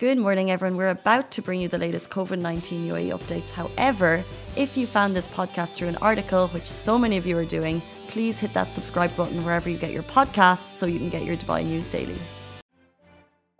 Good 0.00 0.16
morning, 0.16 0.50
everyone. 0.50 0.78
We're 0.78 0.88
about 0.88 1.30
to 1.32 1.42
bring 1.42 1.60
you 1.60 1.68
the 1.68 1.76
latest 1.76 2.08
COVID 2.08 2.38
19 2.38 2.88
UAE 2.88 3.10
updates. 3.10 3.50
However, 3.50 4.24
if 4.56 4.74
you 4.74 4.86
found 4.86 5.14
this 5.14 5.28
podcast 5.28 5.74
through 5.74 5.88
an 5.88 5.96
article, 5.96 6.48
which 6.54 6.64
so 6.64 6.96
many 6.96 7.18
of 7.18 7.26
you 7.26 7.36
are 7.36 7.44
doing, 7.44 7.82
please 8.08 8.38
hit 8.38 8.54
that 8.54 8.72
subscribe 8.72 9.14
button 9.14 9.44
wherever 9.44 9.68
you 9.68 9.76
get 9.76 9.92
your 9.92 10.02
podcasts 10.04 10.78
so 10.78 10.86
you 10.86 10.98
can 10.98 11.10
get 11.10 11.24
your 11.24 11.36
Dubai 11.36 11.66
news 11.66 11.84
daily. 11.84 12.18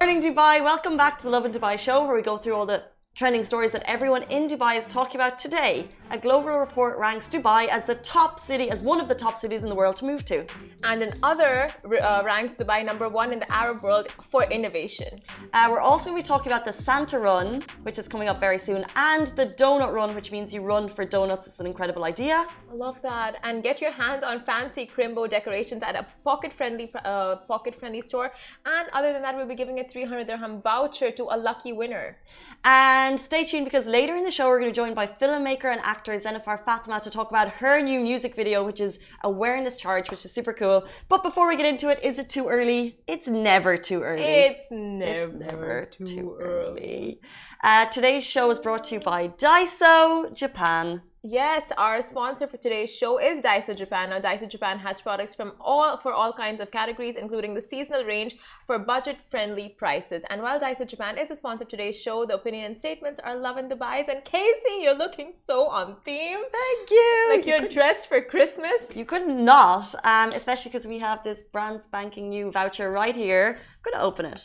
Good 0.00 0.06
Morning, 0.06 0.22
Dubai. 0.22 0.64
Welcome 0.64 0.96
back 0.96 1.18
to 1.18 1.24
the 1.24 1.30
Lovin 1.30 1.52
Dubai 1.52 1.78
show, 1.78 2.06
where 2.06 2.16
we 2.16 2.22
go 2.22 2.38
through 2.38 2.54
all 2.54 2.64
the 2.64 2.84
trending 3.20 3.44
stories 3.44 3.70
that 3.70 3.82
everyone 3.84 4.22
in 4.36 4.48
Dubai 4.48 4.78
is 4.78 4.86
talking 4.86 5.16
about 5.20 5.36
today. 5.36 5.86
A 6.10 6.16
global 6.16 6.58
report 6.58 6.96
ranks 6.96 7.28
Dubai 7.28 7.68
as 7.68 7.84
the 7.84 7.96
top 7.96 8.40
city, 8.40 8.70
as 8.70 8.82
one 8.82 8.98
of 8.98 9.08
the 9.08 9.14
top 9.14 9.36
cities 9.36 9.62
in 9.62 9.68
the 9.68 9.74
world 9.74 9.96
to 9.96 10.06
move 10.06 10.24
to. 10.24 10.46
And 10.84 11.02
another 11.02 11.68
uh, 11.84 12.22
ranks 12.24 12.56
Dubai 12.56 12.82
number 12.90 13.10
one 13.10 13.30
in 13.34 13.38
the 13.38 13.52
Arab 13.52 13.82
world 13.82 14.06
for 14.32 14.44
innovation. 14.44 15.20
Uh, 15.52 15.68
we're 15.70 15.86
also 15.90 16.04
going 16.06 16.16
to 16.16 16.22
be 16.24 16.26
talking 16.34 16.50
about 16.50 16.64
the 16.64 16.72
Santa 16.72 17.18
Run, 17.18 17.48
which 17.82 17.98
is 18.02 18.08
coming 18.08 18.28
up 18.30 18.38
very 18.40 18.60
soon, 18.68 18.86
and 18.96 19.26
the 19.40 19.46
Donut 19.60 19.92
Run, 19.92 20.14
which 20.14 20.32
means 20.32 20.54
you 20.54 20.62
run 20.62 20.88
for 20.88 21.04
donuts. 21.04 21.46
It's 21.46 21.60
an 21.60 21.66
incredible 21.66 22.04
idea. 22.04 22.46
I 22.72 22.74
love 22.74 22.98
that. 23.02 23.32
And 23.42 23.62
get 23.62 23.82
your 23.82 23.92
hands 23.92 24.22
on 24.24 24.36
fancy 24.44 24.88
Chrimbo 24.92 25.28
decorations 25.28 25.82
at 25.82 25.94
a 25.94 26.06
pocket-friendly 26.24 26.86
uh, 27.04 27.36
pocket-friendly 27.52 28.00
store. 28.00 28.32
And 28.64 28.88
other 28.94 29.12
than 29.12 29.22
that, 29.26 29.36
we'll 29.36 29.52
be 29.54 29.60
giving 29.62 29.78
a 29.80 29.84
300 29.84 30.26
dirham 30.26 30.62
voucher 30.62 31.10
to 31.10 31.24
a 31.24 31.36
lucky 31.36 31.72
winner. 31.74 32.16
And 32.64 32.99
stay 33.18 33.44
tuned 33.44 33.64
because 33.64 33.86
later 33.86 34.16
in 34.16 34.24
the 34.24 34.30
show, 34.30 34.48
we're 34.48 34.58
going 34.60 34.72
to 34.72 34.80
be 34.80 34.82
joined 34.84 34.96
by 34.96 35.06
filmmaker 35.06 35.70
and 35.72 35.80
actor 35.82 36.00
actor 36.00 36.28
Zenofar 36.28 36.64
Fathma 36.64 37.00
to 37.02 37.10
talk 37.10 37.30
about 37.30 37.48
her 37.48 37.80
new 37.82 38.00
music 38.00 38.34
video, 38.34 38.64
which 38.64 38.80
is 38.80 38.98
Awareness 39.22 39.76
Charge, 39.76 40.10
which 40.10 40.24
is 40.24 40.32
super 40.32 40.52
cool. 40.52 40.86
But 41.08 41.22
before 41.22 41.46
we 41.46 41.56
get 41.56 41.66
into 41.66 41.88
it, 41.90 42.02
is 42.02 42.18
it 42.18 42.30
too 42.30 42.48
early? 42.48 42.98
It's 43.06 43.28
never 43.28 43.76
too 43.76 44.02
early. 44.02 44.22
It's 44.22 44.66
never, 44.70 45.20
it's 45.20 45.34
never 45.34 45.88
too, 45.92 46.04
too 46.04 46.36
early. 46.40 46.80
early. 46.80 47.20
Uh, 47.62 47.86
today's 47.86 48.24
show 48.24 48.50
is 48.50 48.58
brought 48.58 48.84
to 48.84 48.94
you 48.94 49.00
by 49.00 49.28
Daiso 49.28 50.32
Japan. 50.32 51.02
Yes, 51.22 51.64
our 51.76 52.02
sponsor 52.02 52.46
for 52.46 52.56
today's 52.56 52.90
show 52.90 53.18
is 53.18 53.42
Daiso 53.42 53.76
Japan. 53.76 54.08
Now, 54.08 54.20
Daiso 54.20 54.48
Japan 54.48 54.78
has 54.78 55.02
products 55.02 55.34
from 55.34 55.52
all 55.60 55.98
for 55.98 56.14
all 56.14 56.32
kinds 56.32 56.62
of 56.62 56.70
categories, 56.70 57.14
including 57.14 57.52
the 57.52 57.60
seasonal 57.60 58.04
range 58.04 58.36
for 58.66 58.78
budget-friendly 58.78 59.76
prices. 59.76 60.22
And 60.30 60.40
while 60.40 60.58
Daiso 60.58 60.88
Japan 60.88 61.18
is 61.18 61.28
the 61.28 61.36
sponsor 61.36 61.64
of 61.64 61.68
today's 61.68 62.00
show, 62.00 62.24
the 62.24 62.36
opinion 62.36 62.64
and 62.64 62.76
statements 62.76 63.20
are 63.22 63.36
Lovin 63.36 63.68
Dubai's. 63.68 64.08
And 64.08 64.24
Casey, 64.24 64.80
you're 64.80 64.96
looking 64.96 65.34
so 65.46 65.66
on 65.66 65.96
theme. 66.06 66.38
Thank 66.52 66.90
you. 66.90 67.26
Like 67.28 67.44
you're 67.44 67.68
dressed 67.68 68.08
for 68.08 68.22
Christmas. 68.22 68.88
You 68.94 69.04
could 69.04 69.26
not, 69.26 69.94
um, 70.04 70.32
especially 70.32 70.70
because 70.70 70.86
we 70.86 70.98
have 71.00 71.22
this 71.22 71.42
brand 71.42 71.82
spanking 71.82 72.30
new 72.30 72.50
voucher 72.50 72.90
right 72.90 73.14
here. 73.14 73.58
I'm 73.58 73.92
gonna 73.92 74.02
open 74.02 74.24
it. 74.24 74.42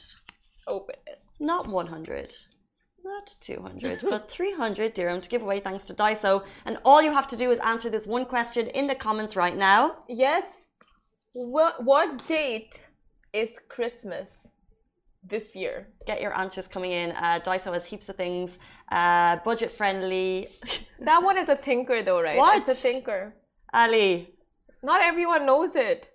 Open 0.67 0.95
it. 1.07 1.21
Not 1.39 1.69
100 1.69 2.35
not 3.05 3.35
200, 3.39 4.01
but 4.01 4.29
300 4.37 4.93
dirham 4.93 5.21
to 5.21 5.29
give 5.29 5.41
away 5.41 5.59
thanks 5.59 5.85
to 5.85 5.93
Daiso. 5.93 6.43
And 6.65 6.77
all 6.83 7.01
you 7.01 7.13
have 7.13 7.27
to 7.27 7.37
do 7.37 7.51
is 7.51 7.59
answer 7.59 7.89
this 7.89 8.07
one 8.07 8.25
question 8.25 8.67
in 8.67 8.87
the 8.87 8.95
comments 8.95 9.35
right 9.35 9.55
now. 9.55 9.97
Yes. 10.09 10.43
What, 11.33 11.83
what 11.83 12.27
date 12.27 12.81
is 13.31 13.51
Christmas 13.69 14.29
this 15.23 15.55
year? 15.55 15.87
Get 16.07 16.21
your 16.21 16.37
answers 16.37 16.67
coming 16.67 16.91
in. 16.91 17.11
Uh, 17.11 17.39
Daiso 17.45 17.71
has 17.73 17.85
heaps 17.85 18.09
of 18.09 18.15
things, 18.15 18.57
uh, 18.91 19.37
budget 19.45 19.71
friendly. 19.71 20.47
that 20.99 21.21
one 21.21 21.37
is 21.37 21.49
a 21.49 21.55
thinker, 21.55 22.01
though, 22.01 22.21
right? 22.21 22.37
What? 22.37 22.67
It's 22.67 22.85
a 22.85 22.89
thinker. 22.89 23.35
Ali. 23.73 24.33
Not 24.81 25.01
everyone 25.01 25.45
knows 25.45 25.75
it. 25.75 26.09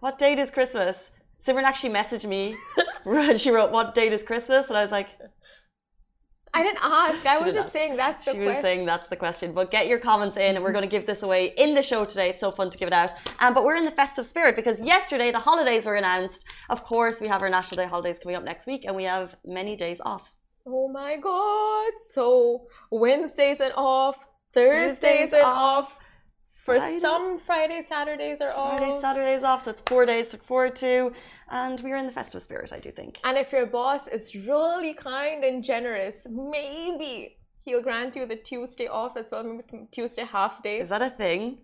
What 0.00 0.18
date 0.18 0.38
is 0.38 0.50
Christmas? 0.50 1.10
Simran 1.44 1.64
actually 1.64 1.92
messaged 1.92 2.28
me. 2.28 2.56
she 3.36 3.50
wrote, 3.50 3.72
What 3.72 3.94
date 3.94 4.12
is 4.12 4.22
Christmas? 4.22 4.68
And 4.68 4.78
I 4.78 4.82
was 4.82 4.92
like, 4.92 5.08
I 6.54 6.62
didn't 6.62 6.80
ask. 6.82 7.24
I 7.24 7.38
was 7.38 7.54
just 7.54 7.66
ask. 7.66 7.72
saying 7.72 7.96
that's 7.96 8.24
the 8.24 8.32
she 8.32 8.36
question. 8.38 8.54
was 8.54 8.62
saying 8.62 8.86
that's 8.86 9.08
the 9.08 9.16
question. 9.16 9.52
But 9.52 9.70
get 9.70 9.86
your 9.86 9.98
comments 9.98 10.36
in, 10.36 10.54
and 10.56 10.62
we're 10.62 10.72
going 10.72 10.84
to 10.84 10.90
give 10.90 11.06
this 11.06 11.22
away 11.22 11.54
in 11.56 11.74
the 11.74 11.82
show 11.82 12.04
today. 12.04 12.28
It's 12.28 12.40
so 12.40 12.50
fun 12.50 12.68
to 12.68 12.76
give 12.76 12.88
it 12.88 12.92
out. 12.92 13.14
Um, 13.40 13.54
but 13.54 13.64
we're 13.64 13.76
in 13.76 13.86
the 13.86 13.90
festive 13.90 14.26
spirit 14.26 14.54
because 14.54 14.78
yesterday 14.80 15.30
the 15.30 15.38
holidays 15.38 15.86
were 15.86 15.94
announced. 15.94 16.44
Of 16.68 16.84
course, 16.84 17.20
we 17.20 17.28
have 17.28 17.42
our 17.42 17.48
National 17.48 17.76
Day 17.82 17.88
holidays 17.88 18.18
coming 18.18 18.36
up 18.36 18.44
next 18.44 18.66
week, 18.66 18.84
and 18.84 18.94
we 18.94 19.04
have 19.04 19.36
many 19.46 19.76
days 19.76 20.00
off. 20.04 20.30
Oh 20.66 20.88
my 20.88 21.16
God! 21.16 21.92
So 22.14 22.66
Wednesdays 22.90 23.60
are 23.60 23.72
off, 23.74 24.18
Thursdays 24.52 25.32
are 25.32 25.42
off. 25.42 25.96
For 26.64 26.76
Friday. 26.76 27.00
some, 27.00 27.38
Friday, 27.38 27.82
Saturdays 27.88 28.40
are 28.40 28.52
off. 28.52 28.78
Friday, 28.78 29.00
Saturdays 29.00 29.42
off, 29.42 29.64
so 29.64 29.72
it's 29.72 29.82
four 29.86 30.06
days 30.06 30.28
to 30.28 30.36
look 30.36 30.46
forward 30.46 30.76
to. 30.76 31.12
And 31.52 31.78
we're 31.82 31.96
in 31.96 32.06
the 32.06 32.12
festive 32.12 32.40
spirit, 32.40 32.72
I 32.72 32.80
do 32.80 32.90
think. 32.90 33.20
And 33.24 33.36
if 33.36 33.52
your 33.52 33.66
boss 33.66 34.08
is 34.08 34.34
really 34.34 34.94
kind 34.94 35.44
and 35.44 35.62
generous, 35.62 36.16
maybe 36.26 37.36
he'll 37.64 37.82
grant 37.82 38.16
you 38.16 38.26
the 38.26 38.36
Tuesday 38.36 38.88
off 38.88 39.18
as 39.18 39.26
well, 39.30 39.44
maybe 39.44 39.86
Tuesday 39.92 40.24
half 40.24 40.62
day. 40.62 40.80
Is 40.80 40.88
that 40.88 41.02
a 41.02 41.10
thing? 41.10 41.58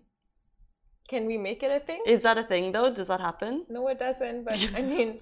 Can 1.09 1.25
we 1.25 1.39
make 1.39 1.63
it 1.63 1.71
a 1.71 1.83
thing? 1.83 2.03
Is 2.05 2.21
that 2.21 2.37
a 2.37 2.43
thing 2.43 2.71
though? 2.71 2.93
Does 2.93 3.07
that 3.07 3.19
happen? 3.19 3.65
No, 3.67 3.87
it 3.87 3.97
doesn't. 3.97 4.45
But 4.45 4.69
I 4.75 4.81
mean, 4.93 5.21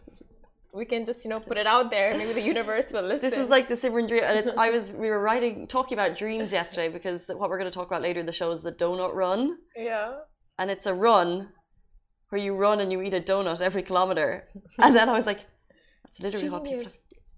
we 0.73 0.83
can 0.83 1.05
just 1.05 1.23
you 1.23 1.29
know 1.29 1.39
put 1.39 1.57
it 1.57 1.65
out 1.65 1.89
there. 1.89 2.17
Maybe 2.17 2.33
the 2.33 2.41
universe 2.41 2.87
will 2.91 3.03
listen. 3.03 3.29
This 3.29 3.39
is 3.39 3.47
like 3.47 3.69
the 3.69 3.75
Simran 3.75 4.09
dream, 4.09 4.23
and 4.25 4.37
it's 4.37 4.49
I 4.57 4.69
was 4.69 4.91
we 4.91 5.09
were 5.09 5.21
writing 5.21 5.65
talking 5.65 5.97
about 5.97 6.17
dreams 6.17 6.51
yesterday 6.51 6.89
because 6.89 7.25
what 7.29 7.49
we're 7.49 7.57
going 7.57 7.71
to 7.71 7.77
talk 7.79 7.87
about 7.87 8.01
later 8.01 8.19
in 8.19 8.25
the 8.25 8.33
show 8.33 8.51
is 8.51 8.63
the 8.63 8.73
donut 8.73 9.13
run. 9.13 9.57
Yeah. 9.77 10.15
And 10.59 10.69
it's 10.69 10.87
a 10.87 10.93
run 10.93 11.53
where 12.29 12.41
you 12.41 12.55
run 12.55 12.79
and 12.79 12.91
you 12.91 13.01
eat 13.01 13.13
a 13.13 13.21
donut 13.21 13.61
every 13.61 13.83
kilometer, 13.83 14.47
and 14.79 14.95
then 14.95 15.09
I 15.09 15.13
was 15.13 15.25
like, 15.25 15.41
that's 16.03 16.19
literally 16.19 16.49
Genius. 16.49 16.51
what 16.51 16.63
people. 16.65 16.91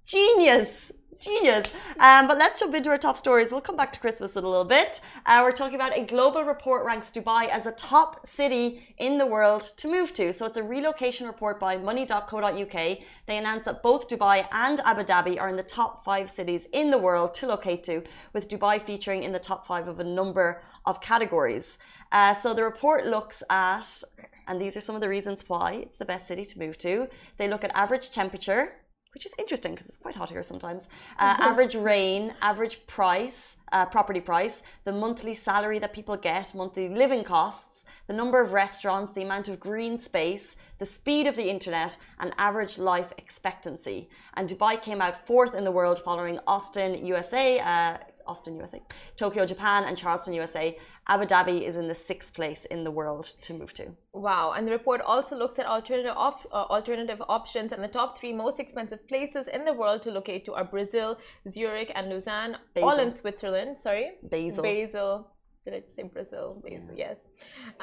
Genius. 0.05 0.91
Genius. 1.21 1.67
Um, 1.99 2.27
but 2.27 2.37
let's 2.37 2.59
jump 2.59 2.73
into 2.73 2.89
our 2.89 2.97
top 2.97 3.17
stories. 3.17 3.51
We'll 3.51 3.59
come 3.59 3.75
back 3.75 3.91
to 3.91 3.99
Christmas 3.99 4.37
in 4.37 4.43
a 4.45 4.47
little 4.47 4.63
bit. 4.63 5.01
Uh, 5.25 5.41
we're 5.43 5.51
talking 5.51 5.75
about 5.75 5.97
a 5.97 6.05
global 6.05 6.43
report 6.43 6.85
ranks 6.85 7.11
Dubai 7.11 7.49
as 7.49 7.65
a 7.65 7.73
top 7.73 8.25
city 8.25 8.95
in 8.99 9.17
the 9.17 9.25
world 9.25 9.73
to 9.77 9.89
move 9.89 10.13
to. 10.13 10.31
So 10.31 10.45
it's 10.45 10.55
a 10.55 10.63
relocation 10.63 11.27
report 11.27 11.59
by 11.59 11.75
money.co.uk. 11.75 12.71
They 12.71 13.37
announced 13.37 13.65
that 13.65 13.83
both 13.83 14.07
Dubai 14.07 14.47
and 14.53 14.79
Abu 14.85 15.03
Dhabi 15.03 15.41
are 15.41 15.49
in 15.49 15.57
the 15.57 15.63
top 15.63 16.05
five 16.05 16.29
cities 16.29 16.67
in 16.71 16.89
the 16.89 16.97
world 16.97 17.33
to 17.35 17.47
locate 17.47 17.83
to, 17.83 18.01
with 18.31 18.47
Dubai 18.47 18.81
featuring 18.81 19.23
in 19.23 19.33
the 19.33 19.39
top 19.39 19.67
five 19.67 19.89
of 19.89 19.99
a 19.99 20.05
number 20.05 20.61
of 20.85 21.01
categories. 21.01 21.77
Uh, 22.13 22.33
so 22.33 22.53
the 22.53 22.63
report 22.63 23.05
looks 23.05 23.43
at, 23.49 24.03
and 24.49 24.59
these 24.59 24.75
are 24.75 24.81
some 24.81 24.95
of 24.95 25.01
the 25.01 25.07
reasons 25.07 25.43
why 25.47 25.73
it's 25.73 25.97
the 25.97 26.05
best 26.05 26.27
city 26.27 26.43
to 26.43 26.59
move 26.59 26.77
to. 26.79 27.07
They 27.37 27.47
look 27.47 27.63
at 27.63 27.71
average 27.75 28.11
temperature, 28.11 28.73
which 29.13 29.25
is 29.25 29.33
interesting 29.37 29.73
because 29.73 29.87
it's 29.87 29.97
quite 29.97 30.15
hot 30.15 30.29
here 30.29 30.41
sometimes. 30.41 30.87
Uh, 31.19 31.35
average 31.39 31.75
rain, 31.75 32.33
average 32.41 32.85
price, 32.87 33.57
uh, 33.71 33.85
property 33.85 34.19
price, 34.19 34.63
the 34.85 34.91
monthly 34.91 35.35
salary 35.35 35.77
that 35.77 35.93
people 35.93 36.17
get, 36.17 36.53
monthly 36.55 36.89
living 36.89 37.23
costs, 37.23 37.85
the 38.07 38.13
number 38.13 38.41
of 38.41 38.51
restaurants, 38.51 39.11
the 39.11 39.21
amount 39.21 39.49
of 39.49 39.59
green 39.59 39.99
space, 39.99 40.55
the 40.79 40.85
speed 40.85 41.27
of 41.27 41.35
the 41.35 41.47
internet, 41.47 41.97
and 42.19 42.33
average 42.39 42.79
life 42.79 43.13
expectancy. 43.19 44.09
And 44.33 44.49
Dubai 44.49 44.81
came 44.81 44.99
out 44.99 45.27
fourth 45.27 45.53
in 45.53 45.63
the 45.63 45.71
world 45.71 45.99
following 45.99 46.39
Austin, 46.47 47.05
USA, 47.05 47.59
uh, 47.59 47.97
Austin, 48.25 48.55
USA, 48.55 48.81
Tokyo, 49.15 49.45
Japan, 49.45 49.83
and 49.85 49.97
Charleston, 49.97 50.33
USA. 50.33 50.77
Abu 51.09 51.25
Dhabi 51.25 51.67
is 51.67 51.75
in 51.75 51.87
the 51.87 51.95
sixth 51.95 52.33
place 52.35 52.65
in 52.65 52.83
the 52.83 52.91
world 52.91 53.25
to 53.41 53.53
move 53.53 53.73
to. 53.73 53.87
Wow. 54.13 54.53
And 54.55 54.67
the 54.67 54.71
report 54.71 55.01
also 55.01 55.35
looks 55.35 55.57
at 55.57 55.65
alternative, 55.65 56.13
op- 56.15 56.47
uh, 56.53 56.65
alternative 56.77 57.19
options, 57.27 57.71
and 57.71 57.83
the 57.83 57.87
top 57.87 58.19
three 58.19 58.31
most 58.31 58.59
expensive 58.59 59.07
places 59.07 59.47
in 59.47 59.65
the 59.65 59.73
world 59.73 60.03
to 60.03 60.11
locate 60.11 60.45
to 60.45 60.53
are 60.53 60.63
Brazil, 60.63 61.17
Zurich, 61.49 61.91
and 61.95 62.09
Lausanne, 62.11 62.57
Basel. 62.75 62.89
all 62.89 62.99
in 62.99 63.15
Switzerland. 63.15 63.75
Sorry? 63.75 64.11
Basel. 64.29 64.61
Basel. 64.61 65.27
Did 65.65 65.73
I 65.73 65.79
just 65.79 65.95
say 65.95 66.03
Brazil? 66.03 66.61
Basel, 66.63 66.79
yeah. 66.95 67.07
yes. 67.07 67.17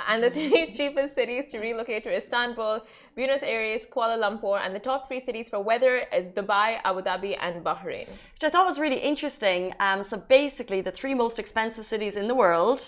And 0.09 0.23
the 0.23 0.31
three 0.37 0.73
cheapest 0.77 1.15
cities 1.17 1.51
to 1.51 1.59
relocate 1.59 2.05
to 2.05 2.17
Istanbul, 2.17 2.81
Buenos 3.17 3.43
Aires, 3.43 3.83
Kuala 3.93 4.17
Lumpur, 4.19 4.61
and 4.65 4.75
the 4.75 4.79
top 4.79 5.09
three 5.09 5.21
cities 5.21 5.49
for 5.49 5.61
weather 5.61 6.05
is 6.13 6.29
Dubai, 6.29 6.79
Abu 6.85 7.03
Dhabi, 7.03 7.37
and 7.41 7.65
Bahrain. 7.65 8.09
Which 8.35 8.45
I 8.45 8.51
thought 8.51 8.67
was 8.67 8.79
really 8.79 9.01
interesting. 9.01 9.75
Um, 9.81 10.05
so 10.05 10.17
basically, 10.17 10.81
the 10.81 10.93
three 10.93 11.15
most 11.15 11.39
expensive 11.39 11.85
cities 11.85 12.17
in 12.17 12.29
the 12.29 12.35
world, 12.35 12.81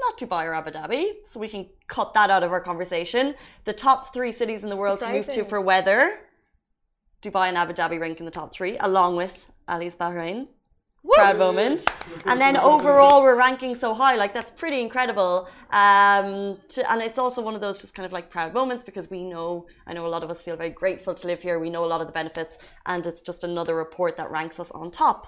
not 0.00 0.18
Dubai 0.18 0.44
or 0.44 0.54
Abu 0.54 0.70
Dhabi, 0.70 1.12
so 1.26 1.38
we 1.40 1.48
can 1.48 1.66
cut 1.86 2.14
that 2.14 2.30
out 2.30 2.42
of 2.42 2.52
our 2.52 2.60
conversation. 2.60 3.34
The 3.64 3.72
top 3.72 4.12
three 4.12 4.32
cities 4.32 4.62
in 4.62 4.68
the 4.68 4.76
world 4.76 5.00
Surprising. 5.00 5.22
to 5.22 5.28
move 5.28 5.44
to 5.44 5.48
for 5.48 5.60
weather, 5.60 6.20
Dubai 7.22 7.48
and 7.48 7.56
Abu 7.56 7.72
Dhabi 7.72 8.00
rank 8.00 8.18
in 8.18 8.24
the 8.24 8.32
top 8.32 8.52
three, 8.52 8.76
along 8.78 9.16
with 9.16 9.38
Ali's 9.68 9.96
Bahrain. 9.96 10.48
Woo! 11.04 11.14
proud 11.14 11.38
moment. 11.38 11.84
And 12.26 12.40
then 12.40 12.56
overall, 12.56 13.22
we're 13.22 13.34
ranking 13.34 13.74
so 13.74 13.92
high. 13.92 14.14
Like 14.14 14.32
that's 14.32 14.52
pretty 14.52 14.80
incredible. 14.80 15.48
Um, 15.70 16.58
to, 16.68 16.90
and 16.90 17.02
it's 17.02 17.18
also 17.18 17.42
one 17.42 17.54
of 17.54 17.60
those 17.60 17.80
just 17.80 17.94
kind 17.94 18.06
of 18.06 18.12
like 18.12 18.30
proud 18.30 18.54
moments 18.54 18.84
because 18.84 19.10
we 19.10 19.24
know, 19.24 19.66
I 19.86 19.94
know 19.94 20.06
a 20.06 20.12
lot 20.16 20.22
of 20.22 20.30
us 20.30 20.42
feel 20.42 20.56
very 20.56 20.70
grateful 20.70 21.14
to 21.14 21.26
live 21.26 21.42
here. 21.42 21.58
We 21.58 21.70
know 21.70 21.84
a 21.84 21.90
lot 21.94 22.00
of 22.00 22.06
the 22.06 22.12
benefits, 22.12 22.58
and 22.86 23.04
it's 23.06 23.20
just 23.20 23.42
another 23.42 23.74
report 23.74 24.16
that 24.16 24.30
ranks 24.30 24.60
us 24.60 24.70
on 24.70 24.90
top. 24.90 25.26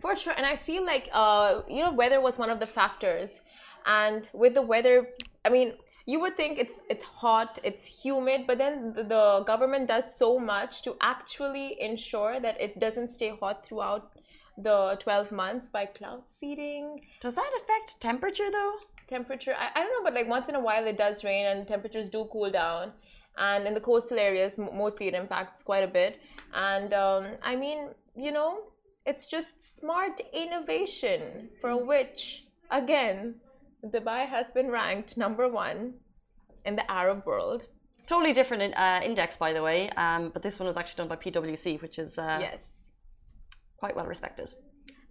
For 0.00 0.14
sure, 0.14 0.34
and 0.36 0.46
I 0.46 0.56
feel 0.56 0.84
like 0.86 1.08
uh, 1.12 1.62
you 1.68 1.82
know 1.82 1.92
weather 1.92 2.20
was 2.20 2.38
one 2.38 2.50
of 2.50 2.60
the 2.60 2.66
factors, 2.66 3.30
and 3.86 4.28
with 4.32 4.54
the 4.54 4.62
weather, 4.62 5.08
I 5.44 5.48
mean 5.48 5.74
you 6.06 6.18
would 6.20 6.36
think 6.38 6.58
it's 6.58 6.80
it's 6.88 7.04
hot, 7.04 7.58
it's 7.62 7.84
humid, 7.84 8.46
but 8.46 8.56
then 8.56 8.94
the, 8.94 9.02
the 9.02 9.44
government 9.46 9.88
does 9.88 10.16
so 10.16 10.38
much 10.38 10.80
to 10.82 10.96
actually 11.02 11.80
ensure 11.80 12.40
that 12.40 12.58
it 12.58 12.80
doesn't 12.80 13.10
stay 13.10 13.32
hot 13.38 13.66
throughout 13.66 14.10
the 14.56 14.98
12 15.00 15.30
months 15.30 15.66
by 15.70 15.84
cloud 15.84 16.22
seeding. 16.26 17.02
Does 17.20 17.34
that 17.34 17.50
affect 17.60 18.00
temperature 18.00 18.50
though? 18.50 18.76
Temperature, 19.06 19.54
I, 19.58 19.68
I 19.74 19.82
don't 19.82 19.92
know, 19.92 20.04
but 20.04 20.14
like 20.14 20.28
once 20.28 20.48
in 20.48 20.54
a 20.54 20.60
while 20.60 20.86
it 20.86 20.96
does 20.96 21.24
rain 21.24 21.46
and 21.46 21.68
temperatures 21.68 22.08
do 22.08 22.26
cool 22.32 22.50
down. 22.50 22.92
And 23.36 23.66
in 23.66 23.74
the 23.74 23.80
coastal 23.80 24.18
areas, 24.18 24.58
mostly 24.58 25.08
it 25.08 25.14
impacts 25.14 25.62
quite 25.62 25.84
a 25.84 25.88
bit. 25.88 26.20
And 26.52 26.92
um, 26.92 27.26
I 27.42 27.54
mean, 27.54 27.90
you 28.16 28.32
know, 28.32 28.60
it's 29.06 29.26
just 29.26 29.78
smart 29.78 30.20
innovation 30.32 31.50
for 31.60 31.76
which, 31.76 32.44
again, 32.70 33.36
Dubai 33.84 34.28
has 34.28 34.50
been 34.50 34.70
ranked 34.70 35.16
number 35.16 35.48
one 35.48 35.94
in 36.64 36.76
the 36.76 36.90
Arab 36.90 37.24
world. 37.26 37.66
Totally 38.06 38.32
different 38.32 38.74
uh, 38.76 39.00
index, 39.04 39.36
by 39.36 39.52
the 39.52 39.62
way. 39.62 39.90
Um, 39.90 40.30
but 40.30 40.42
this 40.42 40.58
one 40.58 40.66
was 40.66 40.76
actually 40.76 40.96
done 40.96 41.08
by 41.08 41.16
PwC, 41.16 41.80
which 41.82 41.98
is 41.98 42.18
uh, 42.18 42.38
yes, 42.40 42.62
quite 43.76 43.94
well 43.94 44.06
respected. 44.06 44.52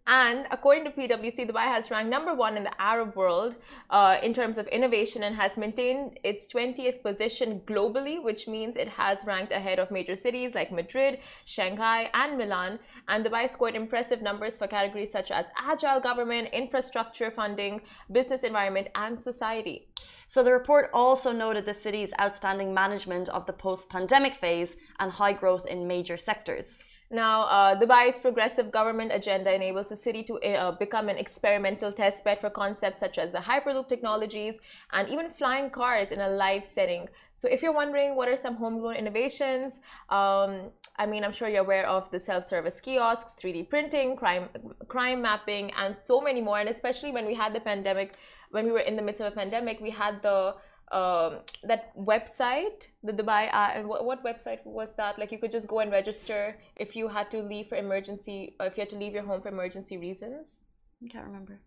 And 0.07 0.47
according 0.51 0.85
to 0.85 0.91
PwC, 0.91 1.49
Dubai 1.49 1.65
has 1.65 1.91
ranked 1.91 2.09
number 2.09 2.33
one 2.33 2.55
in 2.55 2.63
the 2.63 2.81
Arab 2.81 3.17
world 3.17 3.55
uh, 3.89 4.17
in 4.23 4.33
terms 4.33 4.57
of 4.57 4.65
innovation 4.67 5.23
and 5.23 5.35
has 5.35 5.57
maintained 5.57 6.17
its 6.23 6.47
20th 6.47 7.03
position 7.03 7.61
globally, 7.67 8.23
which 8.23 8.47
means 8.47 8.77
it 8.77 8.87
has 8.87 9.17
ranked 9.25 9.51
ahead 9.51 9.79
of 9.79 9.91
major 9.91 10.15
cities 10.15 10.55
like 10.55 10.71
Madrid, 10.71 11.19
Shanghai, 11.43 12.09
and 12.13 12.37
Milan. 12.37 12.79
And 13.07 13.25
Dubai 13.25 13.49
scored 13.49 13.75
impressive 13.75 14.21
numbers 14.21 14.57
for 14.57 14.67
categories 14.67 15.11
such 15.11 15.31
as 15.31 15.45
agile 15.57 16.01
government, 16.01 16.49
infrastructure 16.51 17.31
funding, 17.31 17.81
business 18.11 18.43
environment, 18.43 18.89
and 18.95 19.19
society. 19.19 19.87
So 20.27 20.43
the 20.43 20.51
report 20.51 20.89
also 20.93 21.31
noted 21.31 21.65
the 21.65 21.73
city's 21.73 22.13
outstanding 22.19 22.73
management 22.73 23.29
of 23.29 23.45
the 23.45 23.53
post 23.53 23.89
pandemic 23.89 24.33
phase 24.33 24.75
and 24.99 25.11
high 25.11 25.33
growth 25.33 25.65
in 25.67 25.87
major 25.87 26.17
sectors. 26.17 26.79
Now, 27.09 27.43
uh, 27.43 27.79
Dubai's 27.79 28.19
progressive 28.19 28.69
government 28.69 29.13
agenda 29.13 29.53
enables 29.53 29.87
the 29.87 29.95
city 29.95 30.23
to 30.23 30.33
uh, 30.41 30.71
become 30.73 31.07
an 31.07 31.17
experimental 31.17 31.93
test 31.93 32.21
bed 32.25 32.41
for 32.41 32.49
concepts 32.49 32.99
such 32.99 33.17
as 33.17 33.31
the 33.31 33.37
Hyperloop 33.37 33.87
technologies 33.87 34.55
and 34.91 35.07
even 35.07 35.29
flying 35.31 35.69
cars 35.69 36.09
in 36.11 36.19
a 36.19 36.27
live 36.27 36.63
setting. 36.75 37.07
So, 37.33 37.47
if 37.47 37.61
you're 37.61 37.71
wondering 37.71 38.17
what 38.17 38.27
are 38.27 38.35
some 38.35 38.55
homegrown 38.57 38.95
innovations, 38.95 39.75
um, 40.09 40.71
I 40.97 41.05
mean, 41.07 41.23
I'm 41.23 41.31
sure 41.31 41.47
you're 41.47 41.63
aware 41.63 41.87
of 41.87 42.11
the 42.11 42.19
self-service 42.19 42.81
kiosks, 42.81 43.35
3D 43.41 43.69
printing, 43.69 44.17
crime, 44.17 44.49
crime 44.89 45.21
mapping, 45.21 45.71
and 45.77 45.95
so 45.99 46.19
many 46.19 46.41
more. 46.41 46.59
And 46.59 46.67
especially 46.67 47.13
when 47.13 47.25
we 47.25 47.35
had 47.35 47.55
the 47.55 47.61
pandemic, 47.61 48.15
when 48.51 48.65
we 48.65 48.71
were 48.71 48.79
in 48.79 48.97
the 48.97 49.01
midst 49.01 49.21
of 49.21 49.31
a 49.31 49.35
pandemic, 49.35 49.79
we 49.79 49.91
had 49.91 50.21
the 50.23 50.55
um, 50.91 51.39
that 51.63 51.95
website, 51.97 52.87
the 53.03 53.11
Dubai, 53.11 53.49
uh, 53.51 53.81
what, 53.83 54.05
what, 54.05 54.23
website 54.23 54.65
was 54.65 54.93
that? 54.95 55.19
Like 55.19 55.31
you 55.33 55.37
could 55.37 55.51
just 55.51 55.67
go 55.67 55.79
and 55.79 55.91
register 55.91 56.55
if 56.77 56.95
you 56.95 57.09
had 57.09 57.29
to 57.31 57.41
leave 57.41 57.67
for 57.67 57.75
emergency, 57.75 58.55
or 58.59 58.67
if 58.67 58.77
you 58.77 58.81
had 58.81 58.89
to 58.91 58.95
leave 58.95 59.13
your 59.13 59.23
home 59.23 59.41
for 59.41 59.49
emergency 59.49 59.97
reasons. 59.97 60.59
I 61.03 61.09
can't 61.09 61.25
remember. 61.25 61.59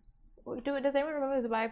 Do, 0.63 0.79
does 0.79 0.95
anyone 0.95 1.13
remember 1.13 1.39
the 1.39 1.47
Dubai? 1.47 1.71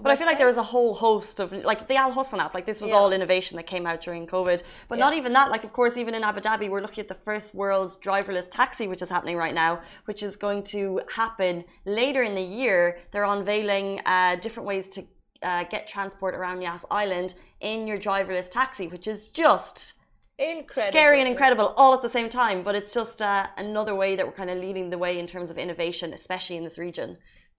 But? 0.00 0.10
I 0.10 0.16
feel 0.16 0.26
like 0.26 0.38
there 0.38 0.46
was 0.46 0.56
a 0.56 0.62
whole 0.62 0.94
host 0.94 1.38
of 1.38 1.52
like 1.52 1.86
the 1.86 1.96
Al 1.96 2.10
Hosn 2.12 2.40
app. 2.40 2.54
Like 2.54 2.64
this 2.64 2.80
was 2.80 2.90
yeah. 2.90 2.96
all 2.96 3.12
innovation 3.12 3.56
that 3.56 3.66
came 3.66 3.86
out 3.86 4.00
during 4.00 4.26
COVID. 4.26 4.62
But 4.88 4.98
yeah. 4.98 5.04
not 5.04 5.14
even 5.14 5.32
that. 5.34 5.50
Like 5.50 5.64
of 5.64 5.72
course, 5.72 5.96
even 5.98 6.14
in 6.14 6.24
Abu 6.24 6.40
Dhabi, 6.40 6.68
we're 6.70 6.80
looking 6.80 7.02
at 7.02 7.08
the 7.08 7.14
first 7.26 7.54
world's 7.54 7.96
driverless 7.98 8.50
taxi, 8.50 8.88
which 8.88 9.02
is 9.02 9.08
happening 9.10 9.36
right 9.36 9.54
now, 9.54 9.82
which 10.06 10.22
is 10.22 10.34
going 10.34 10.62
to 10.64 11.00
happen 11.14 11.64
later 11.84 12.22
in 12.22 12.34
the 12.34 12.42
year. 12.42 12.98
They're 13.10 13.24
unveiling 13.24 14.00
uh, 14.06 14.36
different 14.36 14.66
ways 14.66 14.88
to 14.90 15.04
uh, 15.46 15.64
get 15.64 15.86
transport 15.86 16.34
around 16.34 16.60
Yas 16.60 16.84
Island 16.90 17.34
in 17.60 17.86
your 17.86 17.98
driverless 17.98 18.50
taxi, 18.50 18.88
which 18.88 19.06
is 19.06 19.28
just 19.28 19.94
incredible. 20.38 20.92
scary 20.92 21.20
and 21.20 21.28
incredible 21.28 21.72
all 21.76 21.94
at 21.94 22.02
the 22.02 22.10
same 22.10 22.28
time. 22.28 22.62
But 22.62 22.74
it's 22.74 22.92
just 22.92 23.22
uh, 23.22 23.46
another 23.56 23.94
way 23.94 24.16
that 24.16 24.26
we're 24.26 24.40
kind 24.42 24.50
of 24.50 24.58
leading 24.58 24.90
the 24.90 24.98
way 24.98 25.18
in 25.18 25.26
terms 25.26 25.48
of 25.48 25.56
innovation, 25.56 26.12
especially 26.12 26.56
in 26.56 26.64
this 26.64 26.78
region. 26.78 27.16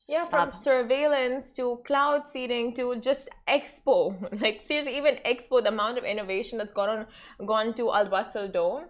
yeah, 0.09 0.25
from 0.27 0.51
surveillance 0.61 1.53
to 1.53 1.81
cloud 1.87 2.21
seeding 2.31 2.75
to 2.75 2.83
just 2.97 3.29
Expo. 3.47 3.97
Like 4.43 4.61
seriously, 4.67 4.97
even 4.97 5.15
Expo, 5.25 5.63
the 5.63 5.69
amount 5.69 5.97
of 5.97 6.03
innovation 6.03 6.57
that's 6.57 6.73
gone 6.73 6.89
on 6.89 7.47
gone 7.47 7.73
to 7.75 7.93
Al 7.93 8.07
Wasl 8.09 8.51
Dome. 8.51 8.85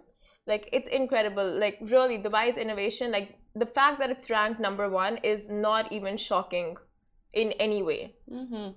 Like 0.46 0.68
it's 0.72 0.88
incredible. 0.88 1.48
Like 1.64 1.78
really, 1.80 2.18
Dubai's 2.18 2.56
innovation, 2.56 3.12
like 3.12 3.28
the 3.54 3.70
fact 3.78 4.00
that 4.00 4.10
it's 4.10 4.28
ranked 4.28 4.60
number 4.60 4.90
one 4.90 5.18
is 5.18 5.46
not 5.48 5.92
even 5.92 6.16
shocking 6.16 6.76
in 7.32 7.52
any 7.52 7.82
way. 7.82 8.14
Mm-hmm. 8.30 8.70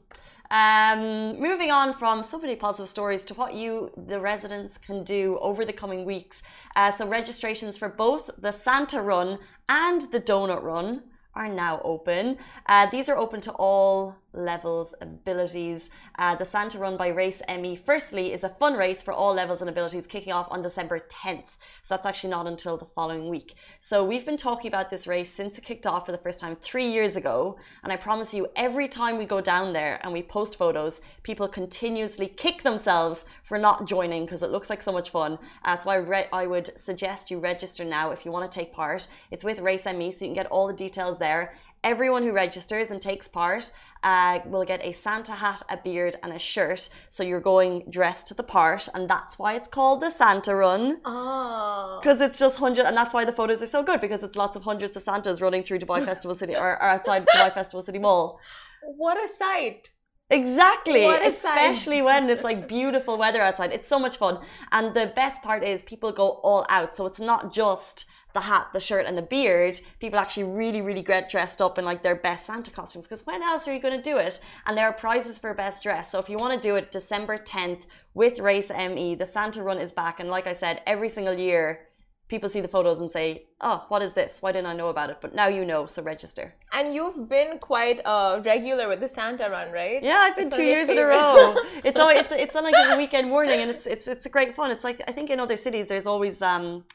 Um, 0.51 1.39
moving 1.39 1.71
on 1.71 1.93
from 1.93 2.23
so 2.23 2.37
many 2.37 2.57
positive 2.57 2.89
stories 2.89 3.23
to 3.25 3.33
what 3.33 3.53
you, 3.53 3.89
the 3.95 4.19
residents, 4.19 4.77
can 4.77 5.03
do 5.03 5.39
over 5.39 5.63
the 5.63 5.71
coming 5.71 6.03
weeks. 6.03 6.43
Uh, 6.75 6.91
so, 6.91 7.07
registrations 7.07 7.77
for 7.77 7.87
both 7.87 8.29
the 8.37 8.51
Santa 8.51 9.01
Run 9.01 9.39
and 9.69 10.01
the 10.11 10.19
Donut 10.19 10.61
Run 10.61 11.03
are 11.35 11.47
now 11.47 11.79
open. 11.85 12.37
Uh, 12.65 12.85
these 12.91 13.07
are 13.07 13.17
open 13.17 13.39
to 13.41 13.51
all 13.53 14.17
levels, 14.33 14.93
abilities. 15.01 15.89
Uh, 16.17 16.35
the 16.35 16.45
Santa 16.45 16.77
Run 16.77 16.97
by 16.97 17.07
Race 17.09 17.41
ME, 17.49 17.75
firstly, 17.75 18.33
is 18.33 18.43
a 18.43 18.49
fun 18.49 18.75
race 18.75 19.01
for 19.01 19.13
all 19.13 19.33
levels 19.33 19.61
and 19.61 19.69
abilities 19.69 20.07
kicking 20.07 20.33
off 20.33 20.47
on 20.49 20.61
December 20.61 20.99
10th. 20.99 21.43
So 21.83 21.95
that's 21.95 22.05
actually 22.05 22.29
not 22.29 22.47
until 22.47 22.77
the 22.77 22.85
following 22.85 23.29
week. 23.29 23.55
So 23.79 24.03
we've 24.03 24.25
been 24.25 24.37
talking 24.37 24.67
about 24.67 24.89
this 24.89 25.07
race 25.07 25.31
since 25.31 25.57
it 25.57 25.63
kicked 25.63 25.87
off 25.87 26.05
for 26.05 26.11
the 26.11 26.17
first 26.17 26.39
time 26.39 26.55
three 26.61 26.85
years 26.85 27.15
ago. 27.15 27.57
And 27.83 27.91
I 27.91 27.97
promise 27.97 28.33
you, 28.33 28.47
every 28.55 28.87
time 28.87 29.17
we 29.17 29.25
go 29.25 29.41
down 29.41 29.73
there 29.73 29.99
and 30.03 30.13
we 30.13 30.21
post 30.21 30.57
photos, 30.57 31.01
people 31.23 31.47
continuously 31.47 32.27
kick 32.27 32.63
themselves 32.63 33.25
for 33.43 33.57
not 33.57 33.85
joining 33.87 34.25
because 34.25 34.43
it 34.43 34.51
looks 34.51 34.69
like 34.69 34.81
so 34.81 34.91
much 34.91 35.09
fun. 35.09 35.37
Uh, 35.65 35.75
so 35.75 35.89
I, 35.89 36.27
I 36.31 36.47
would 36.47 36.77
suggest 36.77 37.29
you 37.29 37.39
register 37.39 37.83
now 37.83 38.11
if 38.11 38.25
you 38.25 38.31
want 38.31 38.49
to 38.49 38.59
take 38.59 38.71
part. 38.71 39.07
It's 39.31 39.43
with 39.43 39.59
Race 39.59 39.85
ME, 39.85 40.11
so 40.11 40.25
you 40.25 40.29
can 40.29 40.35
get 40.35 40.45
all 40.47 40.67
the 40.67 40.73
details 40.73 41.17
there. 41.17 41.53
Everyone 41.83 42.21
who 42.21 42.31
registers 42.31 42.91
and 42.91 43.01
takes 43.01 43.27
part 43.27 43.71
uh, 44.03 44.39
will 44.45 44.65
get 44.65 44.83
a 44.83 44.91
Santa 44.91 45.33
hat, 45.33 45.61
a 45.69 45.77
beard, 45.77 46.15
and 46.23 46.33
a 46.33 46.39
shirt. 46.39 46.89
So 47.09 47.23
you're 47.23 47.39
going 47.39 47.85
dressed 47.89 48.27
to 48.29 48.33
the 48.33 48.43
part, 48.43 48.87
and 48.93 49.09
that's 49.09 49.37
why 49.37 49.55
it's 49.55 49.67
called 49.67 50.01
the 50.01 50.11
Santa 50.11 50.55
Run. 50.55 50.99
Oh. 51.05 51.99
Because 52.01 52.21
it's 52.21 52.37
just 52.37 52.57
hundred, 52.57 52.85
and 52.85 52.95
that's 52.95 53.13
why 53.13 53.25
the 53.25 53.33
photos 53.33 53.61
are 53.61 53.67
so 53.67 53.83
good 53.83 54.01
because 54.01 54.23
it's 54.23 54.35
lots 54.35 54.55
of 54.55 54.63
hundreds 54.63 54.95
of 54.95 55.03
Santas 55.03 55.41
running 55.41 55.63
through 55.63 55.79
Dubai 55.79 56.03
Festival 56.11 56.35
City 56.35 56.55
or, 56.55 56.71
or 56.81 56.83
outside 56.83 57.25
Dubai 57.27 57.53
Festival 57.59 57.81
City 57.81 57.99
Mall. 57.99 58.39
What 58.83 59.17
a 59.17 59.31
sight! 59.33 59.91
Exactly, 60.31 61.05
especially 61.05 62.01
when 62.01 62.29
it's 62.29 62.43
like 62.43 62.67
beautiful 62.79 63.17
weather 63.17 63.41
outside. 63.41 63.73
It's 63.73 63.87
so 63.87 63.99
much 63.99 64.15
fun. 64.17 64.39
And 64.71 64.93
the 64.93 65.11
best 65.13 65.43
part 65.43 65.61
is 65.61 65.83
people 65.83 66.11
go 66.13 66.39
all 66.41 66.65
out. 66.69 66.95
So 66.95 67.05
it's 67.05 67.19
not 67.19 67.53
just 67.53 68.05
the 68.33 68.41
hat, 68.41 68.69
the 68.73 68.79
shirt, 68.79 69.05
and 69.05 69.17
the 69.17 69.21
beard, 69.21 69.79
people 69.99 70.19
actually 70.19 70.43
really, 70.43 70.81
really 70.81 71.01
get 71.01 71.29
dressed 71.29 71.61
up 71.61 71.77
in 71.77 71.85
like 71.85 72.03
their 72.03 72.15
best 72.15 72.45
Santa 72.45 72.71
costumes. 72.71 73.07
Because 73.07 73.25
when 73.25 73.41
else 73.41 73.67
are 73.67 73.73
you 73.73 73.79
going 73.79 73.95
to 73.95 74.09
do 74.09 74.17
it? 74.17 74.39
And 74.65 74.77
there 74.77 74.87
are 74.87 74.93
prizes 74.93 75.37
for 75.37 75.53
best 75.53 75.83
dress. 75.83 76.11
So 76.11 76.19
if 76.19 76.29
you 76.29 76.37
want 76.37 76.53
to 76.53 76.67
do 76.67 76.75
it, 76.75 76.91
December 76.91 77.37
10th 77.37 77.83
with 78.13 78.39
Race 78.39 78.69
ME, 78.69 79.15
the 79.15 79.25
Santa 79.25 79.63
Run 79.63 79.77
is 79.77 79.91
back. 79.91 80.19
And 80.19 80.29
like 80.29 80.47
I 80.47 80.53
said, 80.53 80.81
every 80.85 81.09
single 81.09 81.33
year, 81.33 81.87
people 82.31 82.47
see 82.47 82.61
the 82.61 82.73
photos 82.75 83.01
and 83.01 83.11
say, 83.11 83.25
"Oh, 83.59 83.77
what 83.89 84.01
is 84.01 84.13
this? 84.13 84.41
Why 84.41 84.51
didn't 84.53 84.69
I 84.73 84.75
know 84.81 84.89
about 84.95 85.09
it?" 85.13 85.17
But 85.23 85.35
now 85.35 85.47
you 85.57 85.63
know, 85.71 85.85
so 85.85 86.01
register. 86.01 86.45
And 86.71 86.95
you've 86.95 87.27
been 87.37 87.59
quite 87.59 87.99
uh, 88.05 88.41
regular 88.43 88.87
with 88.87 89.01
the 89.01 89.09
Santa 89.09 89.47
Run, 89.55 89.69
right? 89.71 90.01
Yeah, 90.01 90.19
I've 90.25 90.37
been 90.37 90.47
it's 90.47 90.55
two 90.55 90.69
years 90.73 90.87
in 90.89 90.97
a 90.97 91.05
row. 91.05 91.55
it's 91.87 91.99
always 91.99 92.19
it's 92.21 92.31
it's 92.43 92.55
on 92.55 92.63
like 92.63 92.79
a 92.93 92.97
weekend 92.97 93.27
morning, 93.35 93.59
and 93.63 93.69
it's 93.69 93.85
it's 93.85 94.07
it's 94.07 94.25
a 94.25 94.33
great 94.37 94.55
fun. 94.55 94.71
It's 94.71 94.85
like 94.89 94.99
I 95.09 95.11
think 95.11 95.29
in 95.29 95.39
other 95.45 95.57
cities, 95.57 95.85
there's 95.89 96.07
always 96.13 96.41
um 96.41 96.85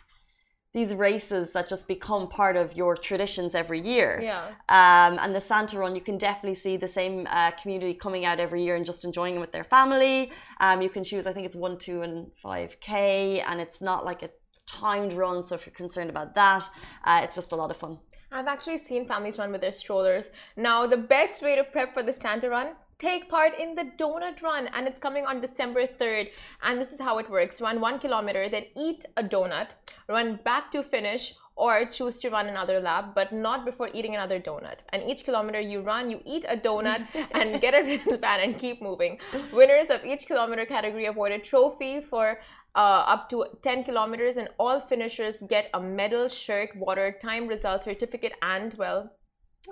these 0.77 0.93
races 0.95 1.53
that 1.55 1.67
just 1.75 1.89
become 1.89 2.29
part 2.29 2.55
of 2.63 2.77
your 2.77 2.93
traditions 3.09 3.55
every 3.55 3.81
year. 3.81 4.21
Yeah. 4.23 4.49
Um, 4.69 5.13
and 5.23 5.35
the 5.35 5.41
Santa 5.41 5.79
Run, 5.79 5.95
you 5.95 6.03
can 6.03 6.19
definitely 6.19 6.59
see 6.65 6.77
the 6.77 6.93
same 7.01 7.27
uh, 7.31 7.53
community 7.61 7.95
coming 7.95 8.27
out 8.27 8.39
every 8.47 8.63
year 8.63 8.77
and 8.77 8.85
just 8.85 9.03
enjoying 9.09 9.37
it 9.37 9.39
with 9.45 9.53
their 9.53 9.65
family. 9.65 10.33
Um, 10.61 10.83
you 10.83 10.91
can 10.91 11.03
choose, 11.03 11.27
I 11.27 11.33
think 11.33 11.47
it's 11.47 11.57
one, 11.57 11.79
two, 11.79 12.03
and 12.03 12.31
five 12.43 12.71
k, 12.89 13.41
and 13.49 13.59
it's 13.59 13.81
not 13.81 14.05
like 14.05 14.23
a 14.23 14.29
timed 14.67 15.15
run. 15.15 15.43
So 15.43 15.55
if 15.55 15.65
you're 15.65 15.81
concerned 15.85 16.11
about 16.11 16.35
that, 16.35 16.65
uh, 17.05 17.23
it's 17.25 17.35
just 17.35 17.53
a 17.53 17.57
lot 17.57 17.71
of 17.71 17.79
fun. 17.79 17.97
I've 18.31 18.47
actually 18.55 18.77
seen 18.77 19.09
families 19.09 19.39
run 19.39 19.53
with 19.53 19.63
their 19.63 19.73
strollers. 19.73 20.27
Now, 20.59 20.87
the 20.87 20.99
best 20.99 21.43
way 21.43 21.57
to 21.57 21.65
prep 21.65 21.95
for 21.95 22.03
the 22.03 22.13
Santa 22.13 22.51
Run 22.51 22.69
take 22.99 23.29
part 23.29 23.59
in 23.59 23.75
the 23.75 23.85
donut 23.99 24.41
run 24.43 24.69
and 24.69 24.89
it's 24.89 24.99
coming 24.99 25.27
on 25.27 25.41
December 25.41 25.87
3rd 25.87 26.29
and 26.63 26.81
this 26.81 26.93
is 26.93 27.01
how 27.01 27.19
it 27.19 27.29
works. 27.29 27.61
Run 27.61 27.81
one 27.81 27.99
kilometer 27.99 28.49
then 28.49 28.65
eat 28.75 29.05
a 29.17 29.23
donut 29.23 29.69
run 30.09 30.39
back 30.45 30.71
to 30.73 30.83
finish 30.83 31.35
or 31.57 31.85
choose 31.87 32.21
to 32.21 32.31
run 32.31 32.47
another 32.47 32.81
lap 32.81 33.15
but 33.15 33.33
not 33.33 33.67
before 33.67 33.91
eating 33.93 34.15
another 34.15 34.41
donut. 34.41 34.79
And 34.91 35.03
each 35.03 35.25
kilometer 35.25 35.61
you 35.61 35.81
run 35.81 36.09
you 36.09 36.21
eat 36.25 36.47
a 36.49 36.57
donut 36.57 37.07
and 37.35 37.61
get 37.61 37.75
a 37.75 37.85
wristband 37.85 38.43
and 38.43 38.59
keep 38.59 38.81
moving. 38.81 39.19
Winners 39.53 39.91
of 39.91 40.03
each 40.05 40.27
kilometer 40.27 40.65
category 40.65 41.07
award 41.07 41.33
a 41.33 41.39
trophy 41.39 42.01
for 42.01 42.39
uh, 42.75 43.05
up 43.15 43.29
to 43.31 43.45
10 43.63 43.85
kilometers 43.85 44.39
and 44.39 44.49
all 44.59 44.81
finishers 44.81 45.37
get 45.49 45.69
a 45.75 45.81
medal 45.81 46.29
shirt 46.29 46.75
water 46.77 47.15
time 47.23 47.47
result 47.47 47.85
certificate 47.85 48.33
and 48.41 48.75
well 48.75 49.11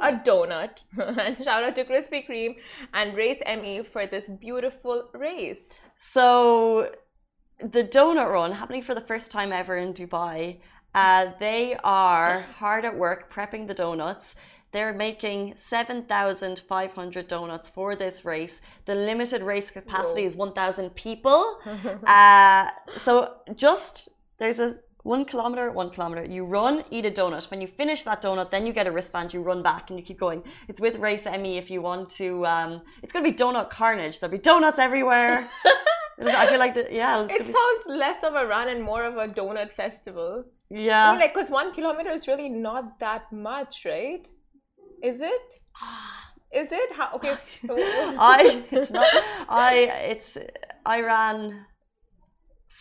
a 0.01 0.13
donut. 0.13 0.71
and 0.99 1.37
shout 1.45 1.65
out 1.65 1.75
to 1.77 1.85
Krispy 1.85 2.27
Kreme 2.27 2.57
and 2.93 3.15
Race 3.15 3.41
ME 3.47 3.83
for 3.93 4.07
this 4.07 4.25
beautiful 4.41 5.09
race. 5.15 5.69
So, 5.99 6.93
the 7.61 7.85
donut 7.85 8.31
run 8.31 8.53
happening 8.53 8.83
for 8.83 8.95
the 8.95 9.01
first 9.01 9.31
time 9.31 9.53
ever 9.53 9.77
in 9.77 9.95
Dubai. 9.95 10.59
Uh, 10.95 11.33
they 11.41 11.77
are 11.83 12.41
hard 12.59 12.85
at 12.85 12.97
work 12.97 13.33
prepping 13.33 13.67
the 13.67 13.75
donuts. 13.75 14.37
They're 14.73 14.93
making 14.93 15.55
7,500 15.57 17.29
donuts 17.29 17.69
for 17.69 17.95
this 17.95 18.25
race. 18.25 18.61
The 18.87 18.95
limited 18.97 19.43
race 19.43 19.71
capacity 19.71 20.23
Whoa. 20.23 20.29
is 20.29 20.37
1,000 20.37 20.91
people. 20.97 21.61
uh, 22.07 22.69
so 23.05 23.37
just 23.55 24.09
there's 24.39 24.59
a 24.59 24.79
one 25.05 25.25
kilometer, 25.27 25.71
one 25.71 25.91
kilometer. 25.91 26.25
You 26.25 26.45
run, 26.45 26.83
eat 26.91 27.05
a 27.05 27.11
donut. 27.11 27.51
When 27.51 27.61
you 27.61 27.69
finish 27.69 28.03
that 28.05 28.23
donut, 28.23 28.51
then 28.51 28.67
you 28.67 28.73
get 28.73 28.87
a 28.87 28.91
wristband. 28.91 29.35
You 29.35 29.43
run 29.43 29.63
back 29.63 29.91
and 29.91 29.99
you 29.99 30.05
keep 30.05 30.19
going. 30.19 30.43
It's 30.67 30.81
with 30.81 30.97
Race 30.97 31.27
ME 31.27 31.59
if 31.59 31.71
you 31.71 31.83
want 31.83 32.09
to. 32.21 32.45
Um, 32.47 32.83
it's 33.03 33.13
going 33.13 33.25
to 33.25 33.31
be 33.31 33.37
donut 33.37 33.69
carnage. 33.69 34.19
There'll 34.19 34.33
be 34.33 34.39
donuts 34.39 34.79
everywhere. 34.79 35.49
I 36.21 36.47
feel 36.47 36.59
like 36.59 36.75
the, 36.75 36.89
yeah. 36.91 37.23
It 37.29 37.43
sounds 37.43 37.85
be... 37.87 37.93
less 37.93 38.25
of 38.25 38.35
a 38.35 38.47
run 38.47 38.69
and 38.69 38.83
more 38.83 39.05
of 39.05 39.17
a 39.19 39.29
donut 39.29 39.73
festival. 39.73 40.45
Yeah. 40.71 41.09
I 41.09 41.13
mean, 41.13 41.21
like, 41.21 41.35
because 41.35 41.51
one 41.51 41.75
kilometer 41.75 42.11
is 42.11 42.27
really 42.27 42.49
not 42.49 42.99
that 43.01 43.31
much, 43.31 43.85
right? 43.85 44.27
Is 45.03 45.21
it? 45.21 45.61
Is 46.55 46.71
it? 46.71 46.95
How? 46.95 47.11
Okay. 47.17 47.37
I. 47.69 48.65
It's 48.71 48.91
not. 48.91 49.09
I. 49.49 49.91
It's. 50.13 50.39
I 50.87 51.01
ran 51.01 51.67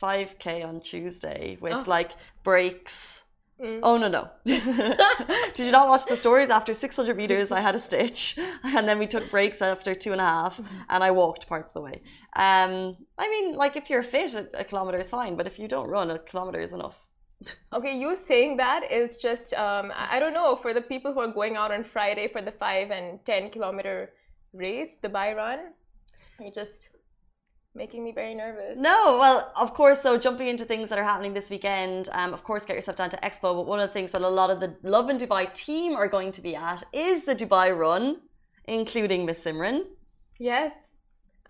5k 0.04 0.66
on 0.68 0.82
Tuesday 0.82 1.58
with 1.62 1.74
oh. 1.74 1.84
like 1.88 2.12
breaks. 2.44 3.24
Mm. 3.62 3.80
Oh 3.84 3.98
no 3.98 4.08
no! 4.18 4.24
Did 4.46 5.66
you 5.68 5.72
not 5.72 5.88
watch 5.88 6.06
the 6.06 6.18
stories? 6.18 6.50
After 6.50 6.74
600 6.74 7.16
meters, 7.16 7.52
I 7.52 7.62
had 7.62 7.76
a 7.76 7.80
stitch, 7.80 8.38
and 8.64 8.88
then 8.88 8.98
we 9.00 9.08
took 9.08 9.30
breaks 9.30 9.62
after 9.62 9.94
two 9.96 10.12
and 10.12 10.20
a 10.20 10.26
half, 10.26 10.60
and 10.90 11.04
I 11.04 11.12
walked 11.12 11.48
parts 11.48 11.70
of 11.70 11.76
the 11.76 11.82
way. 11.82 12.02
Um, 12.36 12.98
I 13.18 13.30
mean, 13.34 13.56
like 13.56 13.76
if 13.78 13.90
you're 13.90 14.04
fit, 14.04 14.34
a, 14.36 14.44
a 14.62 14.64
kilometer 14.64 15.00
is 15.00 15.10
fine, 15.10 15.36
but 15.38 15.48
if 15.48 15.60
you 15.60 15.68
don't 15.68 15.88
run, 15.88 16.10
a 16.12 16.20
kilometer 16.20 16.60
is 16.60 16.74
enough. 16.74 16.98
Okay, 17.78 17.94
you 17.98 18.10
saying 18.28 18.58
that 18.58 18.92
is 18.92 19.18
just 19.18 19.54
um, 19.54 19.92
I 19.96 20.18
don't 20.20 20.34
know 20.40 20.56
for 20.64 20.74
the 20.74 20.86
people 20.94 21.14
who 21.14 21.20
are 21.20 21.34
going 21.40 21.56
out 21.56 21.72
on 21.72 21.84
Friday 21.84 22.28
for 22.34 22.42
the 22.42 22.56
five 22.64 22.90
and 22.98 23.24
ten 23.26 23.50
kilometer 23.50 23.98
race, 24.54 24.98
the 25.02 25.10
Dubai 25.10 25.36
run. 25.36 25.60
You 26.40 26.52
just 26.52 26.90
making 27.76 28.04
me 28.04 28.12
very 28.12 28.36
nervous. 28.36 28.78
No, 28.78 29.18
well, 29.20 29.52
of 29.56 29.74
course. 29.74 30.02
So 30.02 30.18
jumping 30.18 30.48
into 30.48 30.66
things 30.66 30.90
that 30.90 31.00
are 31.00 31.04
happening 31.04 31.34
this 31.34 31.50
weekend, 31.50 32.10
um, 32.12 32.34
of 32.34 32.44
course, 32.44 32.66
get 32.66 32.76
yourself 32.76 32.98
down 32.98 33.10
to 33.10 33.18
Expo. 33.18 33.56
But 33.56 33.66
one 33.66 33.80
of 33.80 33.88
the 33.90 33.94
things 33.94 34.12
that 34.12 34.22
a 34.22 34.28
lot 34.28 34.50
of 34.50 34.60
the 34.60 34.76
Lovin 34.84 35.18
Dubai 35.18 35.52
team 35.54 35.96
are 35.96 36.08
going 36.08 36.32
to 36.34 36.42
be 36.42 36.56
at 36.56 36.84
is 36.94 37.26
the 37.26 37.36
Dubai 37.36 37.76
Run, 37.76 38.22
including 38.66 39.26
Miss 39.26 39.44
Simran. 39.44 39.86
Yes. 40.40 40.74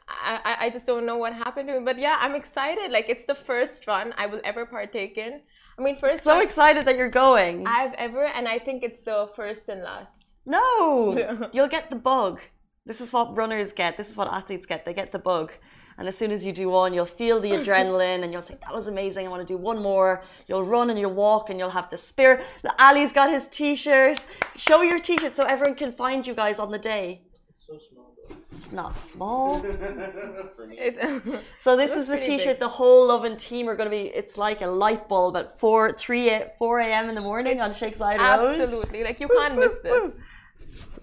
I, 0.07 0.57
I 0.59 0.69
just 0.69 0.85
don't 0.85 1.05
know 1.05 1.17
what 1.17 1.33
happened 1.33 1.69
to 1.69 1.79
me, 1.79 1.85
but 1.85 1.97
yeah, 1.97 2.17
I'm 2.19 2.35
excited. 2.35 2.91
Like 2.91 3.07
it's 3.07 3.25
the 3.25 3.35
first 3.35 3.87
run 3.87 4.13
I 4.17 4.25
will 4.25 4.41
ever 4.43 4.65
partake 4.65 5.17
in. 5.17 5.41
I 5.77 5.81
mean, 5.81 5.97
first. 5.97 6.23
So 6.23 6.39
excited 6.39 6.85
that 6.85 6.97
you're 6.97 7.09
going. 7.09 7.65
I've 7.65 7.93
ever, 7.93 8.25
and 8.25 8.47
I 8.47 8.59
think 8.59 8.83
it's 8.83 9.01
the 9.01 9.29
first 9.35 9.69
and 9.69 9.81
last. 9.81 10.33
No, 10.45 11.49
you'll 11.53 11.69
get 11.69 11.89
the 11.89 11.95
bug. 11.95 12.41
This 12.85 12.99
is 12.99 13.13
what 13.13 13.35
runners 13.35 13.71
get. 13.71 13.97
This 13.97 14.09
is 14.09 14.17
what 14.17 14.27
athletes 14.27 14.65
get. 14.65 14.85
They 14.85 14.93
get 14.93 15.11
the 15.11 15.19
bug. 15.19 15.53
And 15.97 16.07
as 16.07 16.17
soon 16.17 16.31
as 16.31 16.45
you 16.45 16.51
do 16.51 16.69
one, 16.69 16.93
you'll 16.93 17.05
feel 17.05 17.39
the 17.39 17.51
adrenaline 17.51 18.23
and 18.23 18.33
you'll 18.33 18.41
say, 18.41 18.57
that 18.61 18.73
was 18.73 18.87
amazing. 18.87 19.27
I 19.27 19.29
want 19.29 19.47
to 19.47 19.53
do 19.53 19.57
one 19.57 19.81
more. 19.81 20.23
You'll 20.47 20.63
run 20.63 20.89
and 20.89 20.99
you'll 20.99 21.13
walk 21.13 21.49
and 21.49 21.59
you'll 21.59 21.69
have 21.69 21.89
the 21.89 21.97
spirit. 21.97 22.43
Ali's 22.79 23.11
got 23.11 23.29
his 23.29 23.47
t-shirt. 23.49 24.25
Show 24.55 24.81
your 24.81 24.99
t-shirt 24.99 25.35
so 25.35 25.43
everyone 25.43 25.75
can 25.75 25.91
find 25.91 26.25
you 26.25 26.33
guys 26.33 26.59
on 26.59 26.71
the 26.71 26.79
day. 26.79 27.21
It's 27.49 27.67
so 27.67 27.79
small. 27.91 28.15
It's 28.51 28.71
not 28.71 28.99
small. 28.99 29.61
so 31.61 31.77
this 31.77 31.91
is 31.91 32.07
the 32.07 32.19
t-shirt 32.19 32.55
big. 32.55 32.59
the 32.59 32.67
whole 32.67 33.07
Lovin 33.07 33.37
team 33.37 33.69
are 33.69 33.75
going 33.75 33.89
to 33.89 33.95
be. 33.95 34.09
It's 34.09 34.37
like 34.37 34.61
a 34.61 34.67
light 34.67 35.07
bulb 35.07 35.37
at 35.37 35.59
4, 35.59 35.91
3, 35.91 36.41
4 36.57 36.79
a.m. 36.79 37.09
in 37.09 37.15
the 37.15 37.21
morning 37.21 37.53
it's 37.53 37.61
on 37.61 37.73
Sheikh 37.73 37.97
Zayed 37.97 38.19
Road. 38.19 38.59
Absolutely. 38.59 39.03
Like 39.03 39.19
you 39.19 39.27
can't 39.27 39.57
miss 39.57 39.73
this. 39.83 40.15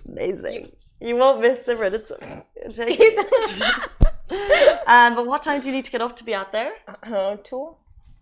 Amazing. 0.09 0.73
You, 1.00 1.09
you 1.09 1.16
won't 1.16 1.40
miss 1.40 1.66
it. 1.66 1.78
It's, 1.80 2.12
take 2.76 2.99
it. 3.00 3.90
um, 4.87 5.14
but 5.14 5.26
what 5.26 5.42
time 5.42 5.60
do 5.60 5.66
you 5.66 5.72
need 5.72 5.84
to 5.84 5.90
get 5.90 6.00
up 6.00 6.16
to 6.16 6.25
be 6.25 6.34
out 6.34 6.52
there? 6.52 6.72
Uh, 7.02 7.37
two. 7.42 7.75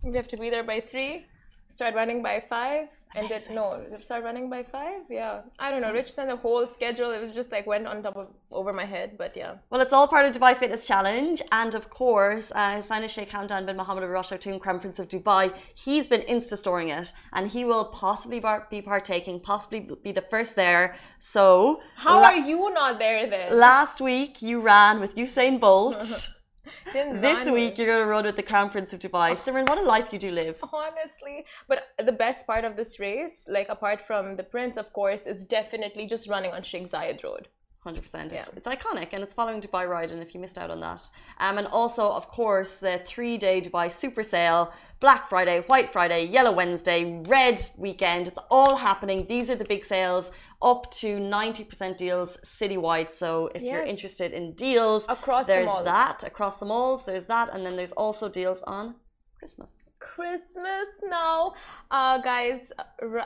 We 0.03 0.15
have 0.15 0.27
to 0.29 0.37
be 0.37 0.49
there 0.49 0.63
by 0.63 0.79
three. 0.79 1.25
Start 1.67 1.93
running 1.95 2.23
by 2.23 2.43
five 2.49 2.87
and 3.15 3.29
then 3.29 3.41
no 3.51 3.83
start 4.01 4.23
running 4.23 4.49
by 4.49 4.63
five? 4.63 5.01
Yeah. 5.09 5.41
I 5.57 5.71
don't 5.71 5.81
know. 5.81 5.91
Rich 5.91 6.13
sent 6.13 6.29
the 6.29 6.35
whole 6.35 6.67
schedule. 6.67 7.11
It 7.11 7.21
was 7.21 7.31
just 7.31 7.51
like 7.51 7.65
went 7.65 7.87
on 7.87 8.03
top 8.03 8.15
of 8.15 8.27
over 8.51 8.71
my 8.71 8.85
head 8.85 9.17
but 9.17 9.35
yeah. 9.35 9.55
Well 9.69 9.81
it's 9.81 9.93
all 9.93 10.07
part 10.07 10.25
of 10.25 10.33
dubai 10.35 10.57
fitness 10.57 10.85
challenge. 10.85 11.41
And 11.51 11.73
of 11.73 11.89
course 11.89 12.51
uh, 12.53 12.75
Hussain 12.77 13.07
Sheikh 13.07 13.29
Hamdan 13.29 13.65
bin 13.65 13.77
Mohammed 13.77 14.03
al 14.03 14.09
Rashid 14.09 14.61
Crown 14.61 14.79
Prince 14.79 14.99
of 14.99 15.07
Dubai 15.07 15.53
he's 15.75 16.05
been 16.07 16.21
insta 16.21 16.57
storing 16.57 16.89
it. 16.89 17.11
And 17.33 17.49
he 17.49 17.65
will 17.65 17.85
possibly 17.85 18.41
be 18.69 18.81
partaking 18.81 19.39
possibly 19.39 19.79
be 20.03 20.11
the 20.11 20.25
first 20.29 20.55
there. 20.55 20.95
So 21.19 21.81
how 21.95 22.23
are 22.23 22.35
you 22.35 22.71
not 22.73 22.99
there 22.99 23.29
then? 23.29 23.57
Last 23.57 24.01
week 24.01 24.41
you 24.41 24.61
ran 24.61 24.99
with 24.99 25.15
Usain 25.15 25.59
Bolt 25.59 26.29
this 26.93 27.49
week 27.49 27.77
you're 27.77 27.87
going 27.87 28.03
to 28.03 28.05
run 28.05 28.25
with 28.25 28.35
the 28.35 28.43
Crown 28.43 28.69
Prince 28.69 28.93
of 28.93 28.99
Dubai. 28.99 29.31
Oh. 29.31 29.35
Simran, 29.35 29.67
what 29.67 29.77
a 29.77 29.81
life 29.81 30.11
you 30.11 30.19
do 30.19 30.31
live. 30.31 30.57
Honestly, 30.73 31.45
but 31.67 31.89
the 32.03 32.11
best 32.11 32.45
part 32.47 32.65
of 32.65 32.75
this 32.75 32.99
race, 32.99 33.43
like 33.47 33.69
apart 33.69 34.01
from 34.05 34.35
the 34.35 34.43
Prince, 34.43 34.77
of 34.77 34.91
course, 34.93 35.23
is 35.23 35.45
definitely 35.45 36.07
just 36.07 36.27
running 36.27 36.51
on 36.51 36.63
Sheikh 36.63 36.89
Zayed 36.91 37.23
Road. 37.23 37.47
100%. 37.85 38.33
It's, 38.33 38.49
it's 38.49 38.67
iconic 38.67 39.09
and 39.13 39.23
it's 39.23 39.33
following 39.33 39.61
Dubai 39.61 39.87
Ride. 39.87 40.11
And 40.11 40.21
if 40.21 40.33
you 40.33 40.41
missed 40.41 40.57
out 40.57 40.69
on 40.69 40.81
that, 40.81 41.09
um, 41.39 41.57
and 41.57 41.67
also, 41.67 42.11
of 42.11 42.27
course, 42.27 42.75
the 42.75 43.01
three 43.05 43.37
day 43.37 43.61
Dubai 43.61 43.89
super 43.91 44.21
sale 44.21 44.73
Black 44.99 45.29
Friday, 45.29 45.61
White 45.67 45.89
Friday, 45.93 46.25
Yellow 46.25 46.51
Wednesday, 46.51 47.23
Red 47.27 47.61
Weekend. 47.77 48.27
It's 48.27 48.39
all 48.51 48.75
happening. 48.75 49.25
These 49.27 49.49
are 49.49 49.55
the 49.55 49.63
big 49.63 49.85
sales, 49.85 50.31
up 50.61 50.91
to 50.91 51.19
90% 51.19 51.95
deals 51.95 52.37
citywide. 52.43 53.09
So 53.09 53.49
if 53.55 53.61
yes. 53.61 53.71
you're 53.71 53.83
interested 53.83 54.33
in 54.33 54.53
deals, 54.53 55.05
across 55.07 55.47
there's 55.47 55.69
the 55.69 55.83
that. 55.83 56.23
Across 56.23 56.57
the 56.57 56.65
malls, 56.65 57.05
there's 57.05 57.25
that. 57.25 57.53
And 57.53 57.65
then 57.65 57.77
there's 57.77 57.93
also 57.93 58.27
deals 58.27 58.61
on 58.63 58.95
Christmas. 59.37 59.71
Christmas 59.99 60.87
now. 61.05 61.53
Uh, 61.91 62.17
guys, 62.17 62.73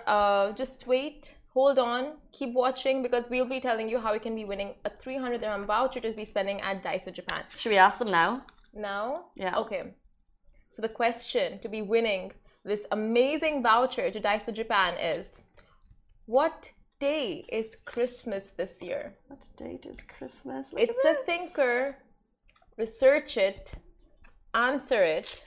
uh, 0.05 0.51
just 0.51 0.85
wait 0.85 1.33
hold 1.53 1.77
on, 1.77 2.13
keep 2.31 2.53
watching 2.53 3.03
because 3.03 3.29
we'll 3.29 3.45
be 3.47 3.59
telling 3.59 3.87
you 3.87 3.99
how 3.99 4.13
you 4.13 4.19
can 4.19 4.35
be 4.35 4.45
winning 4.45 4.73
a 4.85 4.89
300 4.89 5.39
dirham 5.41 5.65
voucher 5.65 5.99
to 5.99 6.11
be 6.11 6.25
spending 6.25 6.59
at 6.61 6.83
Daiso 6.83 7.13
Japan. 7.13 7.43
Should 7.55 7.69
we 7.69 7.77
ask 7.77 7.99
them 7.99 8.11
now? 8.11 8.43
Now? 8.73 9.25
Yeah. 9.35 9.57
Okay. 9.57 9.93
So 10.67 10.81
the 10.81 10.89
question 10.89 11.59
to 11.59 11.69
be 11.69 11.81
winning 11.81 12.31
this 12.65 12.85
amazing 12.91 13.61
voucher 13.61 14.09
to 14.09 14.19
Daiso 14.19 14.53
Japan 14.53 14.97
is 14.97 15.41
what 16.25 16.71
day 16.99 17.45
is 17.51 17.77
Christmas 17.85 18.49
this 18.57 18.81
year? 18.81 19.13
What 19.27 19.45
date 19.57 19.85
is 19.85 19.99
Christmas? 20.17 20.73
Look 20.73 20.81
it's 20.81 21.05
a 21.05 21.15
thinker. 21.25 21.97
Research 22.77 23.37
it, 23.37 23.73
answer 24.55 25.01
it, 25.01 25.45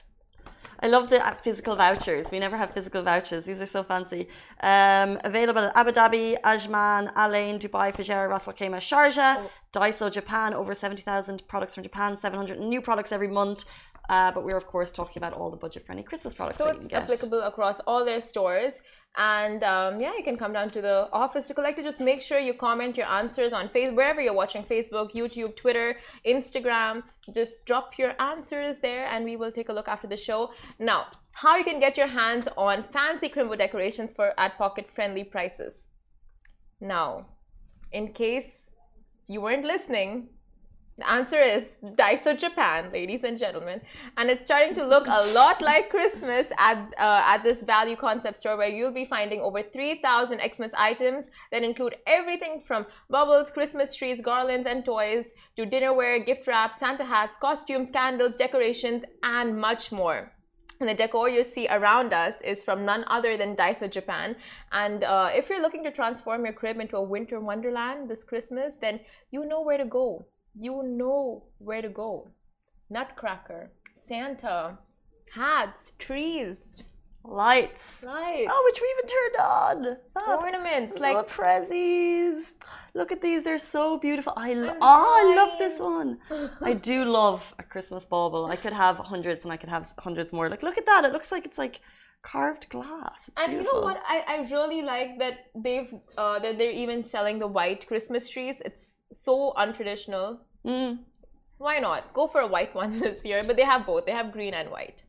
I 0.79 0.87
love 0.87 1.09
the 1.09 1.19
physical 1.43 1.75
vouchers. 1.75 2.29
We 2.31 2.39
never 2.39 2.57
have 2.57 2.71
physical 2.71 3.01
vouchers. 3.01 3.45
These 3.45 3.61
are 3.61 3.65
so 3.65 3.83
fancy. 3.83 4.27
Um, 4.61 5.17
available 5.23 5.61
at 5.61 5.75
Abu 5.75 5.91
Dhabi, 5.91 6.39
Ajman, 6.41 7.11
Al 7.15 7.33
Ain, 7.33 7.57
Dubai, 7.57 7.95
Fujairah, 7.95 8.29
Ras 8.29 8.47
Al 8.47 8.53
Khaimah, 8.53 8.77
Sharjah, 8.77 9.37
oh. 9.39 9.49
Daiso 9.73 10.11
Japan. 10.11 10.53
Over 10.53 10.75
70,000 10.75 11.47
products 11.47 11.73
from 11.75 11.83
Japan, 11.83 12.15
700 12.15 12.59
new 12.59 12.81
products 12.81 13.11
every 13.11 13.27
month. 13.27 13.65
Uh, 14.09 14.31
but 14.31 14.45
we're 14.45 14.55
of 14.55 14.67
course 14.67 14.91
talking 14.91 15.21
about 15.21 15.33
all 15.33 15.49
the 15.49 15.57
budget-friendly 15.57 16.03
Christmas 16.03 16.33
products. 16.33 16.59
So 16.59 16.69
it's 16.69 16.93
applicable 16.93 17.41
across 17.41 17.79
all 17.81 18.05
their 18.05 18.21
stores. 18.21 18.73
And 19.17 19.63
um, 19.63 19.99
yeah, 19.99 20.13
you 20.15 20.23
can 20.23 20.37
come 20.37 20.53
down 20.53 20.69
to 20.69 20.81
the 20.81 21.09
office 21.11 21.47
to 21.47 21.55
collect 21.55 21.79
it. 21.79 21.83
Just 21.83 21.99
make 21.99 22.21
sure 22.21 22.37
you 22.37 22.53
comment 22.53 22.95
your 22.95 23.07
answers 23.07 23.51
on 23.51 23.67
Facebook, 23.69 23.95
wherever 23.95 24.21
you're 24.21 24.33
watching 24.33 24.63
Facebook, 24.63 25.13
YouTube, 25.13 25.55
Twitter, 25.55 25.97
Instagram. 26.25 27.01
Just 27.33 27.65
drop 27.65 27.97
your 27.97 28.13
answers 28.21 28.79
there 28.79 29.07
and 29.07 29.25
we 29.25 29.35
will 29.35 29.51
take 29.51 29.69
a 29.69 29.73
look 29.73 29.87
after 29.87 30.07
the 30.07 30.15
show. 30.17 30.51
Now, 30.77 31.07
how 31.31 31.57
you 31.57 31.63
can 31.63 31.79
get 31.79 31.97
your 31.97 32.07
hands 32.07 32.47
on 32.57 32.85
fancy 32.93 33.27
Chrimbo 33.29 33.57
decorations 33.57 34.13
for 34.13 34.39
at 34.39 34.55
pocket 34.57 34.87
friendly 34.93 35.23
prices. 35.23 35.73
Now, 36.79 37.25
in 37.91 38.13
case 38.13 38.65
you 39.27 39.41
weren't 39.41 39.65
listening, 39.65 40.29
the 40.97 41.07
answer 41.07 41.39
is 41.39 41.75
Daiso 41.83 42.35
Japan, 42.35 42.89
ladies 42.91 43.23
and 43.23 43.37
gentlemen. 43.37 43.81
And 44.17 44.31
it's 44.31 44.45
starting 44.45 44.73
to 44.75 44.83
look 44.83 45.05
a 45.05 45.31
lot 45.31 45.61
like 45.61 45.91
Christmas 45.91 46.47
at, 46.57 46.77
uh, 46.97 47.21
at 47.23 47.43
this 47.43 47.61
value 47.61 47.95
concept 47.95 48.39
store 48.39 48.57
where 48.57 48.67
you'll 48.67 48.91
be 48.91 49.05
finding 49.05 49.39
over 49.39 49.61
3,000 49.61 50.41
Xmas 50.55 50.71
items 50.75 51.29
that 51.51 51.61
include 51.61 51.97
everything 52.07 52.63
from 52.65 52.87
bubbles, 53.11 53.51
Christmas 53.51 53.93
trees, 53.93 54.21
garlands, 54.21 54.65
and 54.65 54.83
toys 54.83 55.25
to 55.55 55.67
dinnerware, 55.67 56.25
gift 56.25 56.47
wrap, 56.47 56.73
Santa 56.73 57.05
hats, 57.05 57.37
costumes, 57.37 57.91
candles, 57.91 58.35
decorations, 58.35 59.03
and 59.21 59.55
much 59.55 59.91
more. 59.91 60.31
And 60.79 60.89
the 60.89 60.95
decor 60.95 61.29
you 61.29 61.43
see 61.43 61.67
around 61.67 62.11
us 62.11 62.41
is 62.41 62.63
from 62.63 62.85
none 62.85 63.05
other 63.07 63.37
than 63.37 63.55
Daiso 63.55 63.89
Japan. 63.89 64.35
And 64.71 65.03
uh, 65.03 65.29
if 65.31 65.47
you're 65.47 65.61
looking 65.61 65.83
to 65.83 65.91
transform 65.91 66.45
your 66.45 66.53
crib 66.53 66.79
into 66.79 66.97
a 66.97 67.03
winter 67.03 67.39
wonderland 67.39 68.09
this 68.09 68.23
Christmas, 68.23 68.77
then 68.77 68.99
you 69.29 69.45
know 69.45 69.61
where 69.61 69.77
to 69.77 69.85
go. 69.85 70.25
You 70.55 70.83
know 70.83 71.43
where 71.59 71.81
to 71.81 71.89
go. 71.89 72.29
Nutcracker, 72.89 73.71
Santa, 74.07 74.77
hats, 75.33 75.93
trees, 75.99 76.57
just 76.77 76.89
Lights. 77.23 78.03
lights, 78.05 78.49
Oh, 78.53 78.61
which 78.65 78.79
we 78.81 78.87
even 78.95 79.07
turned 79.15 79.35
on. 79.37 79.97
Fab. 80.13 80.39
ornaments. 80.39 80.93
Little 80.97 81.15
Like, 81.17 81.29
prezzies. 81.29 82.53
Look 82.93 83.11
at 83.11 83.21
these. 83.21 83.43
They're 83.43 83.59
so 83.59 83.97
beautiful. 83.97 84.31
I 84.37 84.53
lo- 84.53 84.77
oh, 84.79 85.33
I 85.33 85.35
love 85.35 85.59
this 85.59 85.77
one. 85.79 86.19
I 86.61 86.73
do 86.91 87.03
love 87.03 87.53
a 87.59 87.63
Christmas 87.63 88.05
bauble. 88.05 88.45
I 88.45 88.55
could 88.55 88.71
have 88.71 88.95
hundreds 88.97 89.43
and 89.43 89.51
I 89.51 89.57
could 89.57 89.67
have 89.69 89.93
hundreds 89.99 90.31
more. 90.31 90.49
Like, 90.49 90.63
look 90.63 90.77
at 90.77 90.85
that. 90.85 91.03
It 91.03 91.11
looks 91.11 91.29
like 91.33 91.45
it's 91.45 91.57
like 91.57 91.81
carved 92.21 92.69
glass. 92.69 93.19
It's 93.27 93.37
and 93.41 93.51
you 93.51 93.63
know 93.63 93.81
what? 93.81 94.01
I, 94.07 94.23
I 94.27 94.47
really 94.49 94.81
like 94.81 95.19
that 95.19 95.33
they've 95.53 95.93
uh, 96.17 96.39
that 96.39 96.57
they're 96.57 96.71
even 96.71 97.03
selling 97.03 97.39
the 97.39 97.47
white 97.47 97.85
Christmas 97.87 98.29
trees. 98.29 98.61
It's 98.63 98.91
so 99.13 99.53
untraditional. 99.57 100.39
Mm. 100.65 100.99
Why 101.57 101.79
not? 101.79 102.13
Go 102.13 102.27
for 102.27 102.41
a 102.41 102.47
white 102.47 102.73
one 102.75 102.99
this 103.05 103.23
year. 103.25 103.43
But 103.45 103.55
they 103.55 103.63
have 103.63 103.85
both. 103.85 104.05
They 104.05 104.11
have 104.11 104.31
green 104.31 104.53
and 104.53 104.69
white. 104.69 105.03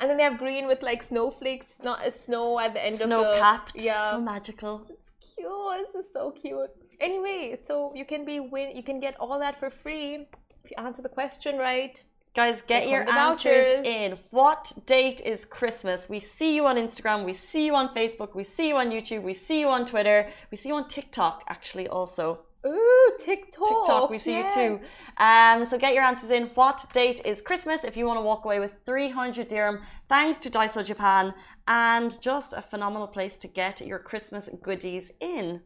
And 0.00 0.08
then 0.08 0.16
they 0.16 0.22
have 0.22 0.38
green 0.38 0.66
with 0.66 0.82
like 0.82 1.02
snowflakes, 1.02 1.74
not 1.82 2.06
a 2.06 2.10
snow 2.10 2.58
at 2.58 2.74
the 2.74 2.84
end 2.84 2.98
Snow 2.98 3.24
of 3.24 3.34
the 3.34 3.40
capped. 3.40 3.72
Yeah, 3.80 4.12
So 4.12 4.20
magical. 4.20 4.86
It's 4.88 5.10
cute. 5.34 5.86
This 5.86 6.04
is 6.04 6.12
so 6.12 6.30
cute. 6.30 6.70
Anyway, 7.00 7.58
so 7.66 7.92
you 7.94 8.04
can 8.04 8.24
be 8.24 8.40
win. 8.40 8.76
You 8.76 8.82
can 8.82 9.00
get 9.00 9.16
all 9.18 9.38
that 9.38 9.58
for 9.58 9.70
free 9.70 10.26
if 10.64 10.70
you 10.70 10.76
answer 10.84 11.02
the 11.02 11.08
question 11.08 11.58
right. 11.58 12.02
Guys, 12.34 12.62
get 12.66 12.88
your 12.88 13.02
answers 13.10 13.78
vouchers. 13.78 13.86
in. 13.86 14.18
What 14.30 14.72
date 14.86 15.20
is 15.22 15.44
Christmas? 15.44 16.08
We 16.08 16.20
see 16.20 16.54
you 16.54 16.64
on 16.66 16.76
Instagram, 16.76 17.24
we 17.24 17.32
see 17.32 17.66
you 17.66 17.74
on 17.74 17.92
Facebook, 17.92 18.36
we 18.36 18.44
see 18.44 18.68
you 18.68 18.76
on 18.76 18.90
YouTube, 18.90 19.22
we 19.22 19.34
see 19.34 19.58
you 19.58 19.68
on 19.68 19.84
Twitter, 19.84 20.30
we 20.52 20.56
see 20.56 20.68
you 20.68 20.76
on 20.76 20.86
TikTok 20.86 21.42
actually 21.48 21.88
also. 21.88 22.38
Ooh, 22.66 23.12
TikTok. 23.18 23.68
TikTok, 23.68 24.10
we 24.10 24.18
see 24.18 24.32
yes. 24.32 24.54
you 24.56 24.78
too. 24.78 24.80
Um, 25.16 25.64
so 25.64 25.78
get 25.78 25.94
your 25.94 26.04
answers 26.04 26.30
in. 26.30 26.44
What 26.54 26.84
date 26.92 27.22
is 27.24 27.40
Christmas? 27.40 27.84
If 27.84 27.96
you 27.96 28.06
want 28.06 28.18
to 28.18 28.22
walk 28.22 28.44
away 28.44 28.60
with 28.60 28.72
300 28.84 29.48
dirham, 29.48 29.80
thanks 30.08 30.40
to 30.40 30.50
Daiso 30.50 30.84
Japan, 30.84 31.32
and 31.68 32.20
just 32.20 32.52
a 32.52 32.60
phenomenal 32.60 33.06
place 33.06 33.38
to 33.38 33.48
get 33.48 33.80
your 33.80 33.98
Christmas 33.98 34.48
goodies 34.62 35.10
in. 35.20 35.60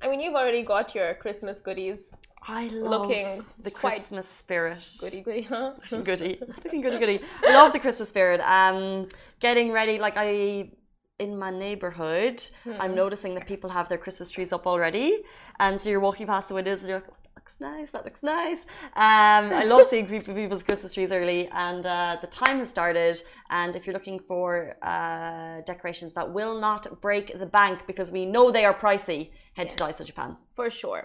I 0.00 0.08
mean, 0.08 0.20
you've 0.20 0.34
already 0.34 0.62
got 0.62 0.94
your 0.94 1.14
Christmas 1.14 1.58
goodies. 1.58 2.10
I 2.48 2.68
love 2.68 3.08
Looking 3.08 3.44
the 3.62 3.70
Christmas 3.72 4.28
spirit. 4.28 4.88
Goody, 5.00 5.22
goody, 5.22 5.42
huh? 5.42 5.72
goody, 6.04 6.38
looking 6.64 6.80
goody 6.80 6.98
goody. 6.98 7.20
I 7.44 7.54
love 7.54 7.72
the 7.72 7.80
Christmas 7.80 8.08
spirit. 8.08 8.40
Um, 8.42 9.08
getting 9.40 9.72
ready, 9.72 9.98
like 9.98 10.14
I 10.16 10.70
in 11.18 11.38
my 11.38 11.50
neighborhood, 11.50 12.42
I'm 12.78 12.94
noticing 12.94 13.34
that 13.34 13.46
people 13.46 13.70
have 13.70 13.88
their 13.88 13.98
Christmas 13.98 14.30
trees 14.30 14.52
up 14.52 14.66
already, 14.66 15.22
and 15.60 15.80
so 15.80 15.88
you're 15.90 16.00
walking 16.00 16.26
past 16.26 16.48
the 16.48 16.54
windows 16.54 16.80
and 16.80 16.88
you're 16.88 16.98
like. 16.98 17.08
"Oh, 17.10 17.16
That 17.24 17.34
looks 17.36 17.56
nice. 17.60 17.90
That 17.92 18.04
looks 18.04 18.22
nice. 18.22 18.60
Um, 18.94 19.44
I 19.62 19.64
love 19.64 19.86
seeing 19.86 20.06
people, 20.14 20.34
people's 20.34 20.62
Christmas 20.62 20.92
trees 20.92 21.12
early, 21.12 21.48
and 21.52 21.84
uh, 21.86 22.16
the 22.20 22.26
time 22.26 22.58
has 22.58 22.68
started. 22.70 23.16
And 23.50 23.76
if 23.76 23.86
you're 23.86 23.94
looking 24.00 24.20
for 24.30 24.76
uh, 24.82 25.60
decorations 25.72 26.12
that 26.14 26.28
will 26.38 26.58
not 26.58 26.82
break 27.00 27.38
the 27.38 27.46
bank 27.46 27.86
because 27.86 28.10
we 28.10 28.26
know 28.26 28.50
they 28.50 28.64
are 28.64 28.74
pricey, 28.74 29.30
head 29.54 29.70
to 29.70 29.76
Daiso 29.82 30.04
Japan. 30.04 30.36
For 30.54 30.70
sure. 30.70 31.02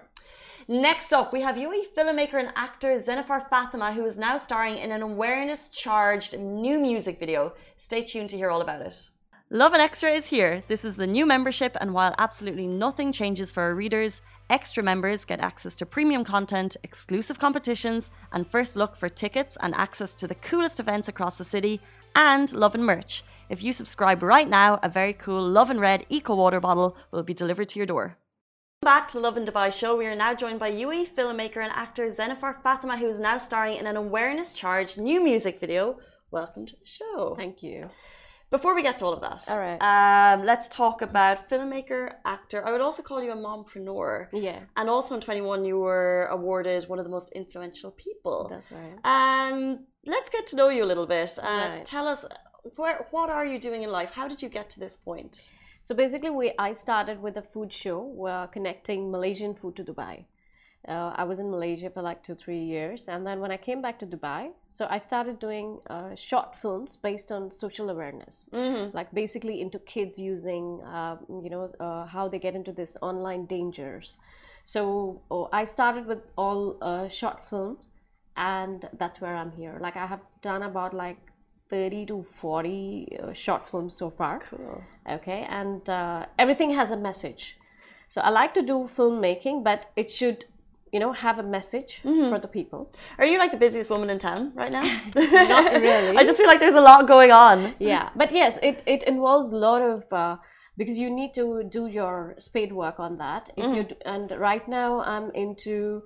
Next 0.68 1.12
up, 1.12 1.34
we 1.34 1.42
have 1.42 1.56
UAE 1.56 1.86
filmmaker 1.96 2.36
and 2.36 2.52
actor 2.56 2.92
Zenofar 2.98 3.50
Fathma, 3.50 3.94
who 3.94 4.06
is 4.06 4.18
now 4.18 4.38
starring 4.38 4.78
in 4.78 4.92
an 4.92 5.02
awareness 5.02 5.68
charged 5.70 6.38
new 6.40 6.80
music 6.80 7.20
video. 7.20 7.54
Stay 7.78 8.04
tuned 8.04 8.30
to 8.30 8.38
hear 8.38 8.50
all 8.52 8.62
about 8.62 8.82
it. 8.82 8.96
Lovin 9.50 9.82
Extra 9.82 10.12
is 10.12 10.28
here. 10.28 10.64
This 10.70 10.86
is 10.86 10.96
the 10.96 11.08
new 11.08 11.26
membership, 11.26 11.76
and 11.82 11.94
while 11.94 12.16
absolutely 12.20 12.68
nothing 12.68 13.12
changes 13.12 13.52
for 13.52 13.64
our 13.64 13.76
readers, 13.76 14.22
extra 14.52 14.84
members 14.84 15.24
get 15.24 15.40
access 15.40 15.76
to 15.78 15.86
premium 15.86 16.24
content, 16.26 16.76
exclusive 16.84 17.40
competitions, 17.40 18.12
and 18.34 18.46
first 18.46 18.76
look 18.76 18.96
for 18.98 19.08
tickets 19.08 19.58
and 19.62 19.74
access 19.76 20.14
to 20.16 20.28
the 20.28 20.36
coolest 20.36 20.80
events 20.80 21.08
across 21.08 21.38
the 21.38 21.44
city, 21.44 21.80
and 22.16 22.52
Lovin 22.52 22.84
merch. 22.84 23.24
If 23.50 23.64
you 23.64 23.72
subscribe 23.72 24.22
right 24.22 24.50
now, 24.50 24.80
a 24.84 24.90
very 24.90 25.14
cool 25.14 25.42
Lovin 25.42 25.80
Red 25.80 26.06
Eco 26.10 26.36
Water 26.36 26.60
bottle 26.60 26.98
will 27.12 27.24
be 27.24 27.34
delivered 27.34 27.70
to 27.70 27.80
your 27.80 27.86
door. 27.86 28.18
Welcome 28.84 29.00
Back 29.00 29.08
to 29.10 29.20
Lovin 29.20 29.46
Dubai 29.46 29.72
show. 29.72 29.96
We 29.96 30.08
are 30.08 30.16
now 30.16 30.34
joined 30.34 30.60
by 30.60 30.72
UAE 30.72 31.08
filmmaker 31.16 31.64
and 31.64 31.72
actor 31.74 32.10
Zenofar 32.10 32.62
Fathma, 32.62 33.00
who 33.00 33.08
is 33.08 33.20
now 33.20 33.38
starring 33.38 33.78
in 33.78 33.88
an 33.88 33.96
awareness 33.96 34.54
charged 34.54 34.98
new 34.98 35.24
music 35.24 35.60
video. 35.60 36.00
Welcome 36.30 36.66
to 36.66 36.76
the 36.76 36.86
show. 36.86 37.36
Thank 37.38 37.64
you. 37.64 37.88
Before 38.52 38.76
we 38.76 38.84
get 38.84 38.98
to 39.00 39.06
all 39.06 39.14
of 39.14 39.22
that, 39.22 39.42
All 39.50 39.58
right. 39.66 39.80
um, 39.92 40.46
let's 40.46 40.68
talk 40.68 41.02
about 41.02 41.50
filmmaker, 41.50 42.02
actor. 42.26 42.60
I 42.68 42.72
would 42.74 42.82
also 42.82 43.02
call 43.02 43.24
you 43.24 43.32
a 43.32 43.36
mompreneur. 43.48 44.28
Yeah, 44.34 44.60
And 44.76 44.90
also 44.90 45.16
in 45.16 45.22
21, 45.22 45.64
you 45.64 45.80
were 45.80 46.26
awarded 46.38 46.84
one 46.90 47.00
of 47.00 47.06
the 47.06 47.12
most 47.18 47.30
influential 47.32 47.92
people. 47.92 48.50
that's 48.50 48.70
right. 48.70 48.98
Um, 49.06 49.86
let's 50.06 50.30
get 50.30 50.46
to 50.48 50.58
know 50.58 50.68
you 50.68 50.84
a 50.84 50.90
little 50.92 51.08
bit. 51.08 51.32
Uh, 51.42 51.46
Right. 51.48 51.86
Tell 51.86 52.08
us, 52.10 52.26
where, 52.76 53.08
what 53.12 53.30
are 53.30 53.46
you 53.46 53.58
doing 53.58 53.84
in 53.84 53.90
life? 53.92 54.12
How 54.12 54.28
did 54.28 54.42
you 54.44 54.50
get 54.50 54.70
to 54.72 54.80
this 54.82 54.98
point? 54.98 55.50
So 55.82 55.96
basically, 55.96 56.30
we 56.30 56.54
I 56.60 56.74
started 56.74 57.22
with 57.26 57.38
a 57.38 57.42
food 57.42 57.72
show, 57.72 58.00
we're 58.22 58.48
connecting 58.48 59.10
Malaysian 59.12 59.56
food 59.56 59.76
to 59.78 59.84
Dubai. 59.84 60.26
Uh, 60.88 61.14
I 61.16 61.24
was 61.26 61.40
in 61.40 61.52
Malaysia 61.52 61.90
for 61.92 62.02
like 62.02 62.24
two, 62.24 62.34
three 62.34 62.64
years, 62.64 63.08
and 63.08 63.26
then 63.26 63.40
when 63.40 63.52
I 63.52 63.58
came 63.58 63.82
back 63.84 64.00
to 64.00 64.06
Dubai, 64.08 64.50
so 64.68 64.88
I 64.90 64.98
started 64.98 65.38
doing 65.38 65.80
uh, 65.90 66.16
short 66.16 66.56
films 66.56 66.98
based 66.98 67.32
on 67.32 67.52
social 67.52 67.90
awareness, 67.92 68.48
Mm-hmm. 68.52 68.96
like 68.98 69.14
basically 69.14 69.62
into 69.62 69.78
kids 69.80 70.18
using, 70.18 70.82
uh, 70.84 71.18
you 71.30 71.50
know, 71.52 71.72
uh, 71.80 72.06
how 72.08 72.28
they 72.28 72.40
get 72.40 72.56
into 72.56 72.72
this 72.72 72.98
online 73.02 73.46
dangers. 73.46 74.18
So 74.64 75.22
oh, 75.30 75.50
I 75.54 75.66
started 75.66 76.08
with 76.08 76.22
all 76.36 76.78
uh, 76.82 77.08
short 77.10 77.46
films, 77.48 77.86
and 78.36 78.90
that's 78.98 79.22
where 79.22 79.36
I'm 79.36 79.52
here. 79.52 79.78
Like 79.80 79.96
I 79.96 80.08
have 80.08 80.22
done 80.42 80.64
about 80.64 80.96
like 80.96 81.18
30 81.70 82.06
to 82.08 82.24
40 82.24 83.18
uh, 83.22 83.34
short 83.34 83.70
films 83.70 83.96
so 83.96 84.10
far 84.10 84.40
Cool. 84.50 84.84
okay 85.10 85.46
and 85.48 85.90
uh, 85.90 86.26
everything 86.38 86.72
has 86.72 86.92
a 86.92 86.98
message 86.98 87.56
so 88.10 88.20
i 88.20 88.30
like 88.30 88.54
to 88.54 88.62
do 88.62 88.90
filmmaking 88.98 89.64
but 89.64 89.86
it 89.96 90.12
should 90.12 90.44
you 90.94 91.00
know 91.00 91.12
have 91.14 91.38
a 91.40 91.44
message 91.58 91.92
for 92.04 92.40
the 92.46 92.48
people 92.58 92.82
Are 93.20 93.26
you 93.32 93.38
like 93.44 93.52
the 93.52 93.58
busiest 93.66 93.90
woman 93.90 94.10
in 94.10 94.20
town 94.20 94.42
right 94.62 94.72
now? 94.72 94.84
Not 95.16 95.74
really. 95.90 96.18
I 96.22 96.24
just 96.26 96.38
feel 96.40 96.48
like 96.54 96.60
there's 96.60 96.76
a 96.84 96.88
lot 96.92 97.08
going 97.08 97.32
on. 97.32 97.58
yeah 97.80 98.10
but 98.22 98.30
yes 98.42 98.54
it, 98.70 98.76
it 98.86 99.02
involves 99.04 99.48
a 99.52 99.56
lot 99.68 99.82
of 99.82 100.12
uh, 100.12 100.36
because 100.78 100.98
you 101.04 101.10
need 101.20 101.34
to 101.42 101.46
do 101.78 101.88
your 102.00 102.36
spade 102.48 102.72
work 102.84 102.98
on 103.00 103.18
that 103.18 103.44
if 103.58 103.68
you 103.76 103.84
do, 103.84 103.96
and 104.14 104.32
right 104.50 104.66
now 104.68 104.90
i'm 105.14 105.28
into 105.46 106.02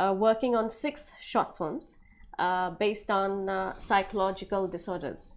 uh, 0.00 0.12
working 0.26 0.52
on 0.60 0.64
six 0.70 1.10
short 1.20 1.56
films 1.58 1.94
uh, 2.38 2.68
based 2.86 3.10
on 3.10 3.48
uh, 3.48 3.78
psychological 3.78 4.62
disorders 4.68 5.34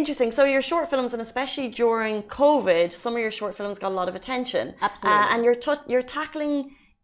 Interesting. 0.00 0.30
So 0.30 0.44
your 0.44 0.62
short 0.62 0.86
films, 0.92 1.12
and 1.14 1.22
especially 1.22 1.68
during 1.68 2.22
COVID, 2.42 2.88
some 2.92 3.12
of 3.16 3.20
your 3.20 3.30
short 3.40 3.54
films 3.54 3.78
got 3.78 3.90
a 3.92 3.98
lot 4.00 4.08
of 4.08 4.14
attention. 4.14 4.74
Absolutely. 4.80 5.20
Uh, 5.22 5.32
and 5.32 5.44
you're 5.44 5.54
t- 5.66 5.84
you're 5.92 6.02
tackling 6.20 6.56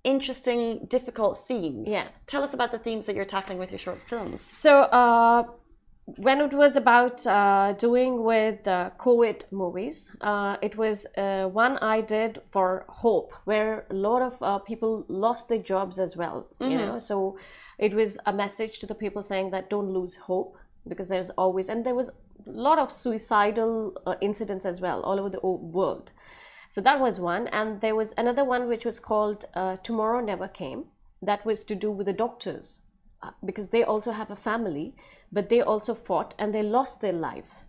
interesting, 0.05 0.87
difficult 0.89 1.47
themes. 1.47 1.89
Yeah. 1.89 2.07
Tell 2.27 2.43
us 2.43 2.55
about 2.55 2.73
the 2.73 2.79
themes 2.79 3.07
that 3.07 3.15
you're 3.17 3.25
tackling 3.25 3.59
with 3.59 3.71
your 3.71 3.79
short 3.79 4.01
films. 4.09 4.45
So, 4.49 4.83
uh, 4.83 5.45
when 6.17 6.41
it 6.41 6.53
was 6.53 6.77
about 6.77 7.25
uh, 7.27 7.73
doing 7.79 8.25
with 8.25 8.67
uh, 8.67 8.91
COVID 8.99 9.45
movies, 9.53 10.11
uh, 10.21 10.57
it 10.61 10.77
was 10.77 11.07
uh, 11.17 11.45
one 11.45 11.79
I 11.79 12.01
did 12.01 12.41
for 12.45 12.85
Hope, 12.89 13.33
where 13.45 13.87
a 13.91 13.95
lot 13.95 14.23
of 14.23 14.43
uh, 14.43 14.59
people 14.59 15.05
lost 15.09 15.49
their 15.49 15.63
jobs 15.63 15.99
as 16.01 16.17
well. 16.17 16.49
You 16.61 16.79
know, 16.79 16.99
so 16.99 17.39
it 17.79 17.95
was 17.95 18.19
a 18.27 18.33
message 18.33 18.79
to 18.81 18.87
the 18.87 18.95
people 18.95 19.23
saying 19.23 19.51
that 19.51 19.71
don't 19.71 19.91
lose 19.91 20.17
hope 20.17 20.57
because 20.87 21.09
there's 21.09 21.31
always 21.31 21.69
and 21.69 21.85
there 21.85 21.95
was 21.95 22.09
a 22.09 22.13
lot 22.47 22.79
of 22.79 22.91
suicidal 22.91 23.95
uh, 24.07 24.15
incidents 24.21 24.65
as 24.67 24.81
well 24.81 25.01
all 25.03 25.19
over 25.19 25.31
the 25.31 25.41
world. 25.41 26.13
So 26.71 26.81
that 26.83 27.01
was 27.01 27.19
one, 27.19 27.49
and 27.49 27.81
there 27.81 27.97
was 27.97 28.15
another 28.17 28.45
one 28.45 28.69
which 28.69 28.85
was 28.85 29.01
called 29.01 29.45
uh, 29.55 29.79
Tomorrow 29.83 30.21
Never 30.21 30.47
Came. 30.47 30.85
That 31.21 31.45
was 31.45 31.65
to 31.65 31.75
do 31.75 31.91
with 31.91 32.07
the 32.07 32.13
doctors 32.13 32.79
uh, 33.21 33.33
because 33.45 33.69
they 33.69 33.83
also 33.83 34.13
have 34.13 34.31
a 34.31 34.37
family, 34.37 34.95
but 35.33 35.49
they 35.49 35.61
also 35.61 35.95
fought 35.97 36.33
and 36.39 36.55
they 36.55 36.63
lost 36.63 37.01
their 37.01 37.13
life. 37.13 37.60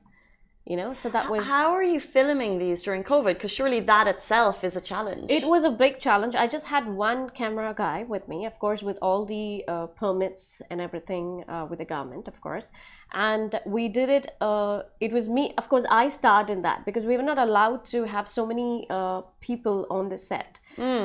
You 0.65 0.77
know, 0.77 0.93
so 0.93 1.09
that 1.09 1.29
was 1.29 1.47
How 1.47 1.71
are 1.71 1.83
you 1.83 1.99
filming 1.99 2.59
these 2.59 2.83
during 2.83 3.03
COVID? 3.03 3.33
Because 3.33 3.51
surely 3.51 3.79
that 3.79 4.07
itself 4.07 4.63
is 4.63 4.75
a 4.75 4.81
challenge. 4.81 5.25
it 5.31 5.43
was 5.47 5.63
a 5.63 5.71
big 5.71 5.99
challenge. 5.99 6.35
I 6.35 6.45
just 6.45 6.67
had 6.67 6.87
one 6.87 7.29
camera 7.31 7.73
guy 7.75 8.03
with 8.07 8.27
me, 8.27 8.45
of 8.45 8.59
course, 8.59 8.83
with 8.83 8.97
all 9.01 9.25
the 9.25 9.65
uh, 9.67 9.87
permits 9.87 10.61
and 10.69 10.79
everything 10.79 11.43
uh, 11.49 11.65
with 11.67 11.79
the 11.79 11.85
government, 11.85 12.27
of 12.27 12.39
course. 12.41 12.67
And 13.11 13.59
we 13.65 13.89
did 13.89 14.09
it. 14.09 14.35
Uh, 14.39 14.83
it 14.99 15.11
was 15.11 15.27
me, 15.27 15.53
of 15.57 15.67
course. 15.67 15.83
I 15.89 16.09
starred 16.09 16.49
in 16.51 16.61
that 16.61 16.85
because 16.85 17.05
we 17.07 17.17
were 17.17 17.23
not 17.23 17.39
allowed 17.39 17.83
to 17.85 18.03
have 18.03 18.27
so 18.27 18.45
many 18.45 18.85
uh, 18.89 19.21
people 19.41 19.87
on 19.89 20.09
the 20.09 20.17
set. 20.17 20.59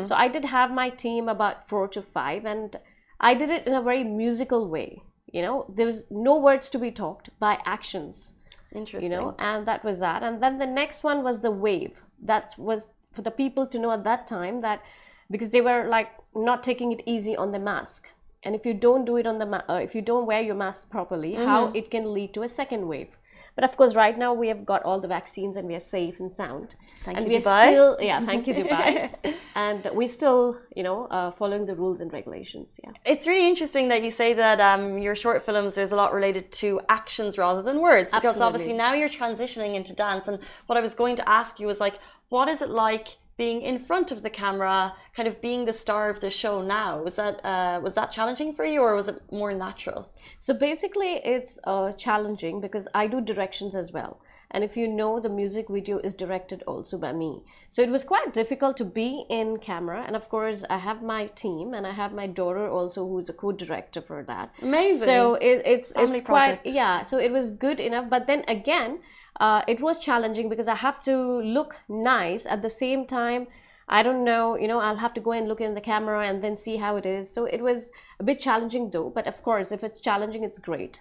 So 0.05 0.15
I 0.15 0.29
did 0.29 0.45
have 0.45 0.71
my 0.71 0.91
team 0.91 1.29
about 1.29 1.69
four 1.69 1.89
to 1.89 2.03
five, 2.03 2.45
and 2.45 2.77
I 3.21 3.35
did 3.35 3.51
it 3.51 3.67
in 3.67 3.73
a 3.75 3.83
very 3.83 4.05
musical 4.05 4.69
way. 4.69 5.03
You 5.33 5.43
know, 5.43 5.65
there 5.75 5.87
was 5.87 6.05
no 6.11 6.39
words 6.39 6.71
to 6.71 6.79
be 6.79 6.91
talked 6.91 7.31
by 7.41 7.59
actions. 7.65 8.33
Interesting. 8.77 9.11
You 9.11 9.17
know, 9.17 9.35
and 9.39 9.67
that 9.67 9.85
was 9.85 9.99
that. 10.01 10.23
And 10.23 10.43
then 10.43 10.59
the 10.59 10.67
next 10.67 11.03
one 11.03 11.23
was 11.23 11.41
the 11.41 11.51
wave. 11.51 12.03
That 12.23 12.55
was 12.59 12.89
for 13.13 13.23
the 13.23 13.31
people 13.31 13.67
to 13.69 13.79
know 13.79 13.93
at 13.93 14.05
that 14.05 14.27
time 14.27 14.61
that 14.61 14.83
because 15.31 15.51
they 15.51 15.61
were 15.61 15.89
like 15.89 16.11
not 16.35 16.63
taking 16.63 16.93
it 16.93 17.03
easy 17.07 17.35
on 17.37 17.53
the 17.53 17.59
mask. 17.59 18.09
And 18.43 18.55
if 18.55 18.65
you 18.67 18.75
don't 18.75 19.05
do 19.05 19.17
it 19.17 19.27
on 19.27 19.39
the 19.39 19.47
ma- 19.47 19.63
uh, 19.69 19.81
if 19.83 19.95
you 19.95 20.03
don't 20.03 20.27
wear 20.27 20.41
your 20.41 20.55
mask 20.55 20.91
properly, 20.91 21.35
how 21.35 21.73
it 21.75 21.91
can 21.91 22.13
lead 22.15 22.33
to 22.35 22.43
a 22.43 22.49
second 22.49 22.87
wave. 22.87 23.17
But 23.57 23.65
of 23.65 23.77
course, 23.77 23.95
right 23.97 24.17
now 24.17 24.35
we 24.35 24.49
have 24.49 24.67
got 24.67 24.83
all 24.85 25.01
the 25.01 25.09
vaccines 25.09 25.57
and 25.57 25.67
we 25.67 25.75
are 25.75 25.87
safe 25.99 26.21
and 26.21 26.31
sound. 26.31 26.77
Thank 27.07 27.17
and 27.17 27.33
you, 27.33 27.41
Dubai. 27.41 27.69
still, 27.71 27.97
yeah, 28.01 28.25
thank 28.31 28.47
you, 28.47 28.55
Dubai. 28.55 29.35
and 29.55 29.89
we're 29.95 30.15
still, 30.21 30.61
you 30.77 30.83
know, 30.83 31.07
uh, 31.07 31.31
following 31.31 31.65
the 31.65 31.75
rules 31.75 32.03
and 32.03 32.13
regulations. 32.13 32.69
Yeah. 32.85 32.91
It's 33.07 33.27
really 33.27 33.49
interesting 33.49 33.89
that 33.89 34.03
you 34.03 34.11
say 34.11 34.35
that 34.35 34.61
um, 34.61 34.99
your 34.99 35.17
short 35.17 35.45
films, 35.47 35.75
there's 35.75 35.93
a 35.93 35.97
lot 35.97 36.13
related 36.13 36.53
to 36.63 36.83
actions 36.91 37.39
rather 37.39 37.63
than 37.63 37.81
words. 37.81 38.13
Because 38.13 38.37
Absolutely. 38.37 38.47
obviously 38.47 38.73
now 38.75 38.93
you're 38.93 39.09
transitioning 39.09 39.75
into 39.75 39.95
dance. 39.95 40.29
And 40.29 40.39
what 40.67 40.77
I 40.77 40.83
was 40.83 40.95
going 40.95 41.17
to 41.17 41.27
ask 41.27 41.59
you 41.59 41.67
was 41.67 41.81
like, 41.81 41.99
what 42.29 42.49
is 42.49 42.61
it 42.61 42.69
like 42.69 43.17
being 43.37 43.61
in 43.63 43.79
front 43.79 44.11
of 44.11 44.23
the 44.23 44.31
camera, 44.31 44.95
kind 45.15 45.29
of 45.29 45.41
being 45.41 45.65
the 45.65 45.73
star 45.73 46.09
of 46.11 46.21
the 46.21 46.31
show 46.31 46.63
now? 46.63 47.03
Was 47.03 47.17
that 47.17 47.45
uh, 47.45 47.81
was 47.83 47.95
that 47.95 48.13
challenging 48.13 48.55
for 48.55 48.65
you, 48.65 48.81
or 48.81 48.95
was 48.95 49.09
it 49.09 49.21
more 49.31 49.53
natural? 49.53 50.11
So 50.39 50.55
basically, 50.55 51.21
it's 51.25 51.59
uh, 51.65 51.93
challenging 51.93 52.61
because 52.61 52.89
I 52.95 53.07
do 53.07 53.21
directions 53.21 53.75
as 53.75 53.93
well. 53.93 54.21
And 54.51 54.63
if 54.63 54.77
you 54.77 54.87
know, 54.87 55.19
the 55.21 55.29
music 55.29 55.67
video 55.69 55.99
is 55.99 56.15
directed 56.15 56.63
also 56.67 56.97
by 56.99 57.13
me. 57.13 57.43
So 57.69 57.83
it 57.83 57.91
was 57.91 58.05
quite 58.05 58.33
difficult 58.33 58.77
to 58.77 58.85
be 58.85 59.27
in 59.29 59.59
camera. 59.59 60.05
And 60.07 60.15
of 60.15 60.29
course, 60.29 60.65
I 60.71 60.79
have 60.79 61.03
my 61.03 61.27
team 61.27 61.75
and 61.75 61.87
I 61.87 61.93
have 61.93 62.13
my 62.13 62.27
daughter 62.27 62.69
also, 62.69 63.07
who's 63.07 63.29
a 63.29 63.33
co 63.33 63.53
director 63.53 64.01
for 64.01 64.23
that. 64.25 64.53
Amazing. 64.63 65.05
So 65.05 65.35
it, 65.35 65.63
it's, 65.65 65.93
Family 65.93 66.19
it's 66.19 66.27
quite, 66.27 66.61
yeah. 66.65 67.03
So 67.03 67.19
it 67.19 67.33
was 67.33 67.51
good 67.51 67.81
enough. 67.81 68.09
But 68.09 68.27
then 68.29 68.45
again, 68.47 69.01
uh, 69.41 69.63
it 69.69 69.81
was 69.81 69.99
challenging 69.99 70.49
because 70.49 70.69
I 70.69 70.75
have 70.77 71.03
to 71.05 71.17
look 71.43 71.77
nice 71.89 72.47
at 72.47 72.63
the 72.63 72.71
same 72.71 73.07
time. 73.07 73.47
I 73.89 74.03
don't 74.03 74.25
know, 74.25 74.57
you 74.57 74.67
know, 74.67 74.81
I'll 74.81 74.97
have 74.97 75.15
to 75.15 75.21
go 75.21 75.31
and 75.31 75.47
look 75.47 75.61
in 75.61 75.75
the 75.75 75.81
camera 75.81 76.27
and 76.27 76.43
then 76.43 76.57
see 76.57 76.77
how 76.77 76.97
it 76.97 77.07
is. 77.07 77.33
So 77.33 77.45
it 77.45 77.61
was 77.61 77.93
a 78.19 78.25
bit 78.25 78.41
challenging 78.41 78.91
though. 78.91 79.11
But 79.11 79.29
of 79.29 79.43
course, 79.45 79.71
if 79.71 79.85
it's 79.85 80.01
challenging, 80.01 80.43
it's 80.43 80.59
great. 80.59 81.01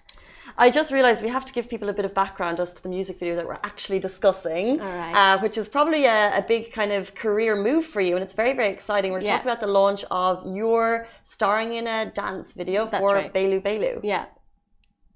I 0.56 0.70
just 0.70 0.92
realized 0.92 1.24
we 1.24 1.28
have 1.30 1.44
to 1.46 1.52
give 1.52 1.68
people 1.68 1.88
a 1.88 1.92
bit 1.92 2.04
of 2.04 2.14
background 2.14 2.60
as 2.60 2.72
to 2.74 2.82
the 2.82 2.88
music 2.88 3.18
video 3.18 3.34
that 3.34 3.44
we're 3.44 3.58
actually 3.64 3.98
discussing, 3.98 4.80
All 4.80 4.86
right. 4.86 5.14
uh, 5.34 5.38
which 5.40 5.58
is 5.58 5.68
probably 5.68 6.04
a, 6.04 6.38
a 6.38 6.42
big 6.42 6.72
kind 6.72 6.92
of 6.92 7.14
career 7.16 7.56
move 7.56 7.84
for 7.84 8.00
you, 8.00 8.14
and 8.14 8.22
it's 8.22 8.34
very, 8.34 8.52
very 8.52 8.72
exciting. 8.72 9.10
We're 9.10 9.20
Yeah. 9.20 9.32
talking 9.32 9.50
about 9.50 9.60
the 9.60 9.66
launch 9.80 10.04
of 10.12 10.46
your 10.56 11.08
starring 11.24 11.72
in 11.72 11.88
a 11.88 12.06
dance 12.06 12.52
video 12.52 12.86
That's 12.86 13.02
for 13.02 13.14
right. 13.14 13.34
Belu 13.34 13.60
Belu. 13.60 14.00
Yeah. 14.04 14.26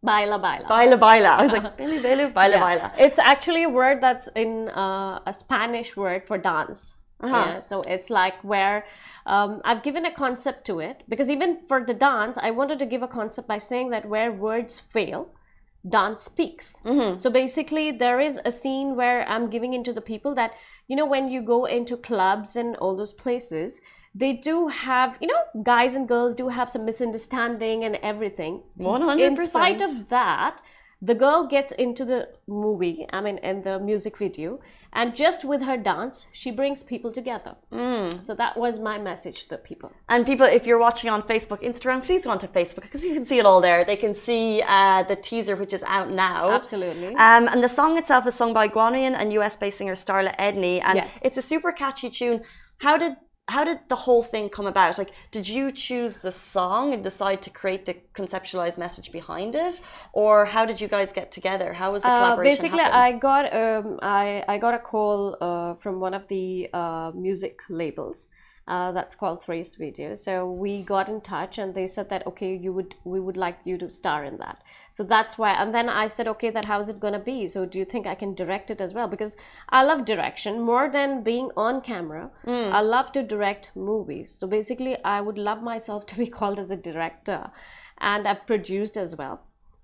Baila 0.02 0.38
baila. 0.38 0.68
Baila 0.68 0.96
Baila. 0.96 1.28
I 1.28 1.42
was 1.42 1.52
like, 1.52 1.76
Belu 1.78 2.02
Belu, 2.02 2.32
Baila 2.32 2.54
Yeah. 2.54 2.60
Baila. 2.60 2.92
It's 2.98 3.18
actually 3.18 3.64
a 3.64 3.68
word 3.68 4.00
that's 4.00 4.28
in 4.34 4.68
uh, 4.70 5.20
a 5.26 5.34
Spanish 5.34 5.96
word 5.96 6.24
for 6.24 6.38
dance. 6.38 6.94
Uh-huh. 7.22 7.36
Yeah, 7.36 7.60
so 7.60 7.82
it's 7.82 8.08
like 8.08 8.42
where 8.42 8.86
um, 9.26 9.60
I've 9.62 9.82
given 9.82 10.06
a 10.06 10.10
concept 10.12 10.66
to 10.66 10.80
it 10.80 11.02
because 11.06 11.28
even 11.28 11.58
for 11.68 11.84
the 11.84 11.92
dance, 11.92 12.38
I 12.40 12.50
wanted 12.50 12.78
to 12.78 12.86
give 12.86 13.02
a 13.02 13.08
concept 13.08 13.46
by 13.46 13.58
saying 13.58 13.90
that 13.90 14.08
where 14.08 14.32
words 14.32 14.80
fail, 14.80 15.28
dance 15.86 16.22
speaks. 16.22 16.76
Mm-hmm. 16.84 17.18
So 17.18 17.28
basically, 17.28 17.90
there 17.90 18.20
is 18.20 18.40
a 18.44 18.50
scene 18.50 18.96
where 18.96 19.28
I'm 19.28 19.50
giving 19.50 19.74
into 19.74 19.92
the 19.92 20.00
people 20.00 20.34
that, 20.36 20.52
you 20.88 20.96
know, 20.96 21.06
when 21.06 21.28
you 21.28 21.42
go 21.42 21.66
into 21.66 21.98
clubs 21.98 22.56
and 22.56 22.74
all 22.76 22.96
those 22.96 23.12
places, 23.12 23.80
they 24.14 24.33
do 24.33 24.68
have, 24.68 25.16
you 25.20 25.29
know, 25.29 25.62
guys 25.62 25.94
and 25.94 26.09
girls 26.09 26.35
do 26.35 26.49
have 26.49 26.68
some 26.68 26.85
misunderstanding 26.85 27.85
and 27.85 27.96
everything. 27.96 28.62
100%. 28.79 29.20
In 29.20 29.46
spite 29.46 29.81
of 29.81 30.09
that, 30.09 30.61
the 31.03 31.14
girl 31.14 31.46
gets 31.46 31.73
into 31.73 32.05
the 32.05 32.29
movie, 32.46 33.07
I 33.11 33.20
mean, 33.23 33.38
in 33.38 33.62
the 33.62 33.79
music 33.79 34.18
video, 34.18 34.61
and 34.92 35.14
just 35.14 35.44
with 35.44 35.62
her 35.62 35.77
dance, 35.77 36.27
she 36.33 36.51
brings 36.51 36.83
people 36.83 37.11
together. 37.11 37.55
Mm. 37.73 38.23
So 38.23 38.35
that 38.35 38.59
was 38.59 38.79
my 38.79 38.99
message 38.99 39.44
to 39.44 39.51
the 39.51 39.57
people. 39.57 39.92
And 40.09 40.27
people, 40.27 40.44
if 40.46 40.66
you're 40.66 40.79
watching 40.79 41.09
on 41.09 41.23
Facebook, 41.23 41.62
Instagram, 41.62 42.03
please 42.03 42.25
go 42.25 42.31
onto 42.31 42.49
Facebook 42.49 42.83
because 42.83 43.05
you 43.05 43.14
can 43.14 43.25
see 43.25 43.38
it 43.38 43.46
all 43.46 43.61
there. 43.62 43.85
They 43.85 43.96
can 43.96 44.12
see 44.12 44.62
uh, 44.66 45.05
the 45.05 45.16
teaser, 45.16 45.57
which 45.57 45.73
is 45.73 45.83
out 45.85 46.11
now. 46.11 46.51
Absolutely. 46.51 47.14
Um, 47.14 47.49
and 47.49 47.62
the 47.62 47.68
song 47.68 47.96
itself 47.96 48.27
is 48.27 48.35
sung 48.35 48.53
by 48.53 48.68
Guanyin 48.68 49.14
and 49.14 49.33
US-based 49.33 49.79
singer 49.79 49.94
Starla 49.94 50.37
Edney, 50.38 50.83
and 50.85 50.96
Yes. 50.96 51.20
it's 51.25 51.38
a 51.38 51.42
super 51.42 51.73
catchy 51.73 52.11
tune. 52.11 52.42
How 52.79 52.99
did 52.99 53.16
how 53.54 53.62
did 53.70 53.78
the 53.94 54.00
whole 54.06 54.22
thing 54.32 54.44
come 54.56 54.66
about? 54.74 54.90
Like, 55.02 55.12
did 55.36 55.46
you 55.56 55.64
choose 55.86 56.14
the 56.26 56.32
song 56.54 56.84
and 56.94 57.00
decide 57.10 57.40
to 57.46 57.50
create 57.60 57.82
the 57.88 57.96
conceptualized 58.20 58.78
message 58.84 59.08
behind 59.18 59.52
it, 59.66 59.74
or 60.22 60.34
how 60.54 60.64
did 60.70 60.78
you 60.82 60.88
guys 60.96 61.08
get 61.20 61.28
together? 61.38 61.68
How 61.82 61.88
was 61.94 62.02
the 62.02 62.12
Uh, 62.12 62.18
collaboration? 62.20 62.50
basically, 62.52 62.84
happen? 62.84 63.06
I 63.06 63.10
got 63.28 63.44
um, 63.62 63.86
I 64.20 64.26
I 64.54 64.56
got 64.64 64.74
a 64.80 64.82
call 64.92 65.20
uh, 65.46 65.72
from 65.82 65.94
one 66.06 66.14
of 66.20 66.24
the 66.34 66.44
uh, 66.80 67.08
music 67.26 67.54
labels. 67.82 68.18
Uh, 68.68 68.92
that's 68.92 69.16
called 69.16 69.42
Thrace 69.42 69.75
Video. 69.75 70.14
So 70.14 70.49
we 70.49 70.83
got 70.83 71.09
in 71.09 71.20
touch, 71.20 71.59
and 71.59 71.75
they 71.75 71.88
said 71.88 72.09
that 72.11 72.27
okay, 72.27 72.55
you 72.55 72.73
would 72.73 72.94
we 73.05 73.18
would 73.18 73.37
like 73.37 73.59
you 73.64 73.77
to 73.79 73.90
star 73.90 74.25
in 74.25 74.37
that. 74.37 74.62
So 74.92 75.03
that's 75.03 75.37
why. 75.37 75.51
And 75.53 75.75
then 75.75 75.88
I 75.88 76.07
said, 76.07 76.29
okay, 76.29 76.51
that 76.51 76.66
how's 76.66 76.88
it 76.88 77.01
gonna 77.01 77.18
be? 77.18 77.49
So 77.49 77.66
do 77.66 77.79
you 77.79 77.85
think 77.85 78.07
I 78.07 78.14
can 78.14 78.35
direct 78.35 78.70
it 78.70 78.81
as 78.81 78.94
well? 78.94 79.09
Because 79.09 79.35
I 79.70 79.83
love 79.83 80.05
direction 80.05 80.61
more 80.61 80.88
than 80.88 81.23
being 81.25 81.51
on 81.57 81.81
camera. 81.81 82.31
I 82.46 82.81
love 82.81 83.11
to 83.12 83.23
direct 83.25 83.73
movies. 83.75 84.37
So 84.38 84.46
basically, 84.46 85.03
I 85.05 85.20
would 85.20 85.38
love 85.38 85.62
myself 85.62 86.07
to 86.12 86.16
be 86.16 86.29
called 86.29 86.59
as 86.61 86.70
a 86.70 86.77
director, 86.77 87.51
and 87.99 88.29
I've 88.29 88.46
produced 88.46 88.96
as 88.96 89.16
well 89.16 89.40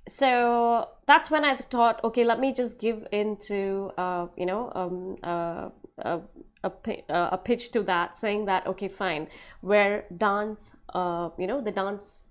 so 0.08 0.88
that's 1.06 1.30
when 1.30 1.44
I 1.44 1.56
thought, 1.56 2.02
okay, 2.04 2.24
let 2.24 2.38
me 2.38 2.52
just 2.52 2.78
give 2.78 3.06
into, 3.10 3.90
uh, 3.98 4.26
you 4.36 4.46
know, 4.46 4.72
um, 4.74 5.16
uh, 5.22 6.18
a, 6.66 6.72
a, 6.90 7.12
uh, 7.12 7.28
a 7.32 7.38
pitch 7.38 7.70
to 7.72 7.82
that, 7.82 8.18
saying 8.18 8.46
that, 8.46 8.66
okay, 8.66 8.88
fine, 8.88 9.28
where 9.60 10.04
dance, 10.16 10.72
uh, 10.94 11.30
you 11.38 11.46
know, 11.46 11.60
the 11.60 11.70
dance 11.70 12.24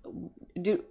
do. 0.60 0.82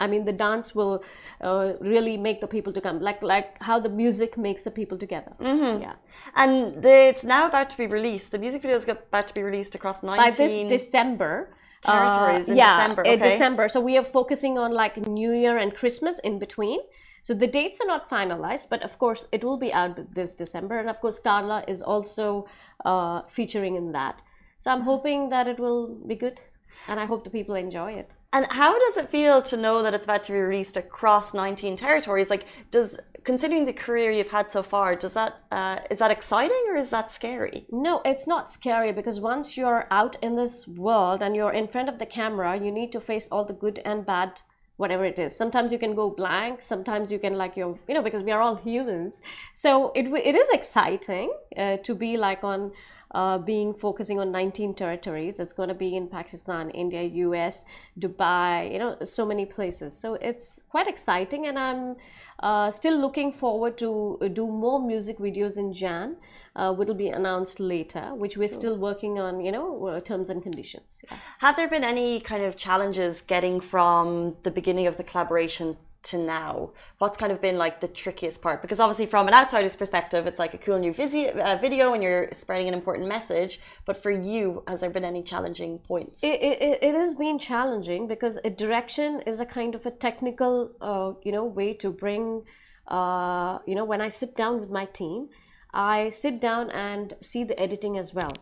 I 0.00 0.08
mean, 0.08 0.24
the 0.24 0.32
dance 0.32 0.74
will 0.74 1.04
uh, 1.40 1.74
really 1.80 2.16
make 2.16 2.40
the 2.40 2.48
people 2.48 2.72
to 2.72 2.80
come, 2.80 3.00
like 3.00 3.22
like 3.22 3.48
how 3.68 3.78
the 3.78 3.88
music 3.88 4.36
makes 4.36 4.62
the 4.64 4.70
people 4.70 4.98
together. 4.98 5.32
Yeah. 5.40 5.94
and 6.34 6.82
the, 6.82 6.94
it's 7.10 7.22
now 7.22 7.46
about 7.46 7.70
to 7.70 7.76
be 7.76 7.86
released. 7.86 8.32
The 8.32 8.40
music 8.40 8.62
video 8.62 8.76
is 8.76 8.88
about 8.88 9.28
to 9.28 9.34
be 9.34 9.42
released 9.42 9.74
across 9.76 10.02
19 10.02 10.24
By 10.24 10.30
this 10.30 10.54
December. 10.76 11.54
territories 11.82 12.48
in 12.48 12.56
yeah, 12.56 12.78
December. 12.78 13.02
Okay. 13.06 13.28
December. 13.30 13.68
So 13.68 13.80
we 13.80 13.96
are 14.00 14.08
focusing 14.18 14.58
on 14.58 14.70
like 14.82 14.94
New 15.20 15.32
Year 15.32 15.56
and 15.62 15.70
Christmas 15.80 16.18
in 16.28 16.38
between. 16.38 16.80
So 17.22 17.34
the 17.34 17.46
dates 17.46 17.80
are 17.80 17.86
not 17.86 18.10
finalized, 18.10 18.66
but 18.68 18.82
of 18.82 18.98
course 18.98 19.26
it 19.30 19.44
will 19.44 19.56
be 19.56 19.72
out 19.72 20.14
this 20.14 20.34
December. 20.34 20.78
And 20.78 20.90
of 20.90 21.00
course, 21.00 21.20
Starla 21.20 21.68
is 21.68 21.80
also 21.80 22.46
uh, 22.84 23.22
featuring 23.28 23.76
in 23.76 23.92
that. 23.92 24.20
So 24.58 24.70
I'm 24.70 24.82
hoping 24.82 25.28
that 25.30 25.48
it 25.48 25.58
will 25.58 25.88
be 26.06 26.14
good, 26.14 26.40
and 26.88 27.00
I 27.00 27.06
hope 27.06 27.24
the 27.24 27.30
people 27.30 27.54
enjoy 27.54 27.92
it. 27.92 28.14
And 28.32 28.46
how 28.50 28.78
does 28.78 28.96
it 28.96 29.10
feel 29.10 29.42
to 29.42 29.56
know 29.56 29.82
that 29.82 29.92
it's 29.92 30.04
about 30.04 30.22
to 30.24 30.32
be 30.32 30.38
released 30.38 30.76
across 30.76 31.34
19 31.34 31.76
territories? 31.76 32.30
Like, 32.30 32.46
does 32.70 32.96
considering 33.24 33.66
the 33.66 33.72
career 33.72 34.10
you've 34.10 34.30
had 34.30 34.50
so 34.50 34.62
far, 34.62 34.96
does 34.96 35.14
that 35.14 35.40
uh, 35.50 35.78
is 35.90 35.98
that 35.98 36.10
exciting 36.10 36.64
or 36.70 36.76
is 36.76 36.90
that 36.90 37.10
scary? 37.10 37.66
No, 37.70 38.00
it's 38.04 38.26
not 38.26 38.50
scary 38.50 38.92
because 38.92 39.20
once 39.20 39.56
you're 39.56 39.86
out 39.90 40.16
in 40.22 40.36
this 40.36 40.66
world 40.66 41.22
and 41.22 41.36
you're 41.36 41.52
in 41.52 41.68
front 41.68 41.88
of 41.88 41.98
the 41.98 42.06
camera, 42.06 42.56
you 42.56 42.72
need 42.72 42.90
to 42.92 43.00
face 43.00 43.28
all 43.30 43.44
the 43.44 43.52
good 43.52 43.80
and 43.84 44.06
bad, 44.06 44.40
whatever 44.82 45.04
it 45.12 45.18
is. 45.24 45.34
Sometimes 45.42 45.72
you 45.74 45.80
can 45.84 45.94
go 45.94 46.06
blank. 46.22 46.62
Sometimes 46.72 47.12
you 47.14 47.18
can 47.24 47.34
like 47.42 47.56
you're, 47.56 47.76
you 47.88 47.94
know, 47.96 48.02
because 48.08 48.22
we 48.28 48.32
are 48.36 48.42
all 48.46 48.56
humans. 48.70 49.22
So 49.54 49.92
it 50.00 50.06
it 50.30 50.34
is 50.42 50.48
exciting 50.58 51.32
uh, 51.56 51.76
to 51.88 51.94
be 52.06 52.16
like 52.26 52.50
on. 52.54 52.72
Uh, 53.14 53.36
being 53.36 53.74
focusing 53.74 54.18
on 54.18 54.32
19 54.32 54.72
territories. 54.72 55.38
It's 55.38 55.52
going 55.52 55.68
to 55.68 55.74
be 55.74 55.94
in 55.94 56.08
pakistan 56.08 56.70
india 56.70 57.02
us 57.02 57.66
dubai 57.98 58.72
you 58.72 58.78
know 58.78 58.96
so 59.04 59.26
many 59.26 59.44
places. 59.44 59.94
So 59.94 60.14
it's 60.14 60.60
quite 60.70 60.88
exciting 60.88 61.46
and 61.46 61.58
i'm 61.58 61.96
uh, 62.42 62.70
still 62.70 62.96
looking 62.98 63.30
forward 63.30 63.76
to 63.78 64.18
uh, 64.22 64.28
do 64.28 64.46
more 64.46 64.80
music 64.80 65.18
videos 65.18 65.58
in 65.58 65.74
jan 65.74 66.16
uh, 66.56 66.72
which 66.72 66.88
will 66.88 66.94
be 66.94 67.08
announced 67.08 67.60
later 67.60 68.14
which 68.14 68.38
we're 68.38 68.48
still 68.48 68.78
working 68.78 69.18
on 69.18 69.44
you 69.44 69.52
know 69.52 69.86
uh, 69.88 70.00
terms 70.00 70.30
and 70.30 70.42
conditions. 70.42 71.00
Yeah. 71.04 71.18
Have 71.40 71.56
there 71.56 71.68
been 71.68 71.84
any 71.84 72.18
kind 72.20 72.42
of 72.42 72.56
challenges 72.56 73.20
getting 73.20 73.60
from 73.60 74.36
the 74.42 74.50
beginning 74.50 74.86
of 74.86 74.96
the 74.96 75.04
collaboration 75.04 75.76
to 76.04 76.18
now? 76.18 76.70
What's 76.98 77.16
kind 77.16 77.32
of 77.32 77.40
been 77.40 77.58
like 77.58 77.80
the 77.80 77.88
trickiest 77.88 78.42
part? 78.42 78.62
Because 78.62 78.80
obviously, 78.80 79.06
from 79.06 79.28
an 79.28 79.34
outsider's 79.34 79.76
perspective, 79.76 80.26
it's 80.26 80.38
like 80.38 80.54
a 80.54 80.58
cool 80.58 80.78
new 80.78 80.90
uh, 80.90 81.56
video 81.60 81.92
and 81.94 82.02
you're 82.02 82.28
spreading 82.32 82.68
an 82.68 82.74
important 82.74 83.08
message. 83.08 83.60
But 83.84 83.96
for 84.02 84.10
you, 84.10 84.62
has 84.66 84.80
there 84.80 84.90
been 84.90 85.04
any 85.04 85.22
challenging 85.22 85.78
points? 85.78 86.22
it, 86.22 86.40
it, 86.40 86.78
it 86.82 86.94
has 86.94 87.14
been 87.14 87.38
challenging 87.38 88.06
because 88.06 88.38
a 88.44 88.50
direction 88.50 89.20
is 89.26 89.40
a 89.40 89.46
kind 89.46 89.74
of 89.74 89.86
a 89.86 89.90
technical 89.90 90.72
uh, 90.80 91.12
you 91.22 91.32
know 91.32 91.44
way 91.44 91.74
to 91.74 91.90
bring 91.90 92.42
uh, 92.88 93.58
you 93.66 93.74
know 93.74 93.84
when 93.84 94.00
i 94.00 94.08
sit 94.08 94.36
down 94.36 94.60
with 94.60 94.70
my 94.70 94.84
team 94.84 95.28
i 95.72 96.10
sit 96.10 96.40
down 96.40 96.70
and 96.70 97.14
see 97.20 97.44
the 97.44 97.58
editing 97.58 97.96
as 97.96 98.12
well 98.12 98.34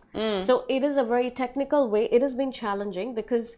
so 0.42 0.64
it 0.68 0.82
is 0.82 0.96
a 0.96 1.04
very 1.04 1.30
technical 1.30 1.88
way 1.88 2.04
it 2.10 2.22
has 2.22 2.34
been 2.34 2.52
challenging 2.52 3.14
because 3.14 3.56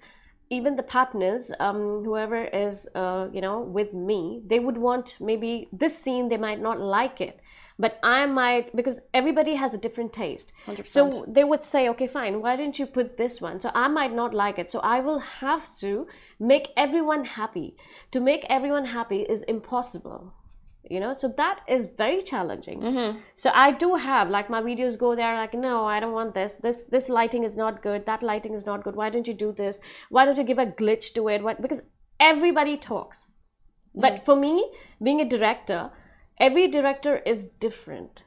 even 0.52 0.76
the 0.76 0.82
partners, 0.82 1.50
um, 1.60 2.04
whoever 2.04 2.44
is, 2.44 2.86
uh, 2.94 3.28
you 3.32 3.40
know, 3.40 3.60
with 3.60 3.94
me, 3.94 4.42
they 4.46 4.60
would 4.60 4.76
want 4.76 5.16
maybe 5.18 5.66
this 5.72 5.98
scene, 5.98 6.28
they 6.28 6.36
might 6.36 6.60
not 6.60 6.78
like 6.78 7.22
it. 7.22 7.40
But 7.78 7.98
I 8.02 8.26
might, 8.26 8.76
because 8.76 9.00
everybody 9.14 9.54
has 9.54 9.72
a 9.72 9.78
different 9.78 10.12
taste. 10.12 10.52
100%. 10.66 10.88
So 10.88 11.24
they 11.26 11.42
would 11.42 11.64
say, 11.64 11.88
okay, 11.88 12.06
fine, 12.06 12.42
why 12.42 12.56
didn't 12.56 12.78
you 12.78 12.86
put 12.86 13.16
this 13.16 13.40
one? 13.40 13.60
So 13.60 13.70
I 13.74 13.88
might 13.88 14.12
not 14.12 14.34
like 14.34 14.58
it. 14.58 14.70
So 14.70 14.80
I 14.80 15.00
will 15.00 15.20
have 15.20 15.74
to 15.78 16.06
make 16.38 16.68
everyone 16.76 17.24
happy. 17.24 17.74
To 18.10 18.20
make 18.20 18.44
everyone 18.50 18.84
happy 18.84 19.22
is 19.22 19.40
impossible 19.42 20.34
you 20.90 21.00
know? 21.00 21.12
So 21.12 21.32
that 21.36 21.60
is 21.68 21.88
very 21.96 22.22
challenging. 22.22 22.80
Mm-hmm. 22.80 23.18
so 23.34 23.50
i 23.54 23.70
do 23.70 23.94
have 23.96 24.30
like 24.30 24.50
my 24.50 24.60
videos 24.62 24.98
go 24.98 25.14
there 25.14 25.34
like 25.36 25.54
no 25.54 25.84
i 25.86 26.00
don't 26.00 26.12
want 26.12 26.34
this. 26.34 26.54
This 26.62 26.82
this 26.94 27.08
lighting 27.08 27.44
is 27.44 27.56
not 27.56 27.82
good. 27.82 28.06
That 28.06 28.22
lighting 28.22 28.54
is 28.54 28.66
not 28.66 28.84
good. 28.84 28.96
Why 28.96 29.10
don't 29.10 29.28
you 29.28 29.34
do 29.34 29.52
this? 29.52 29.80
Why 30.10 30.24
don't 30.24 30.38
you 30.38 30.44
give 30.44 30.58
a 30.58 30.66
glitch 30.66 31.12
to 31.14 31.28
it? 31.28 31.42
What 31.42 31.62
because 31.62 31.82
everybody 32.20 32.76
talks. 32.76 33.26
But 33.94 34.24
for 34.24 34.36
me 34.36 34.70
being 35.02 35.20
a 35.20 35.28
director 35.36 35.90
every 36.38 36.66
director 36.68 37.18
is 37.18 37.46
different. 37.60 38.24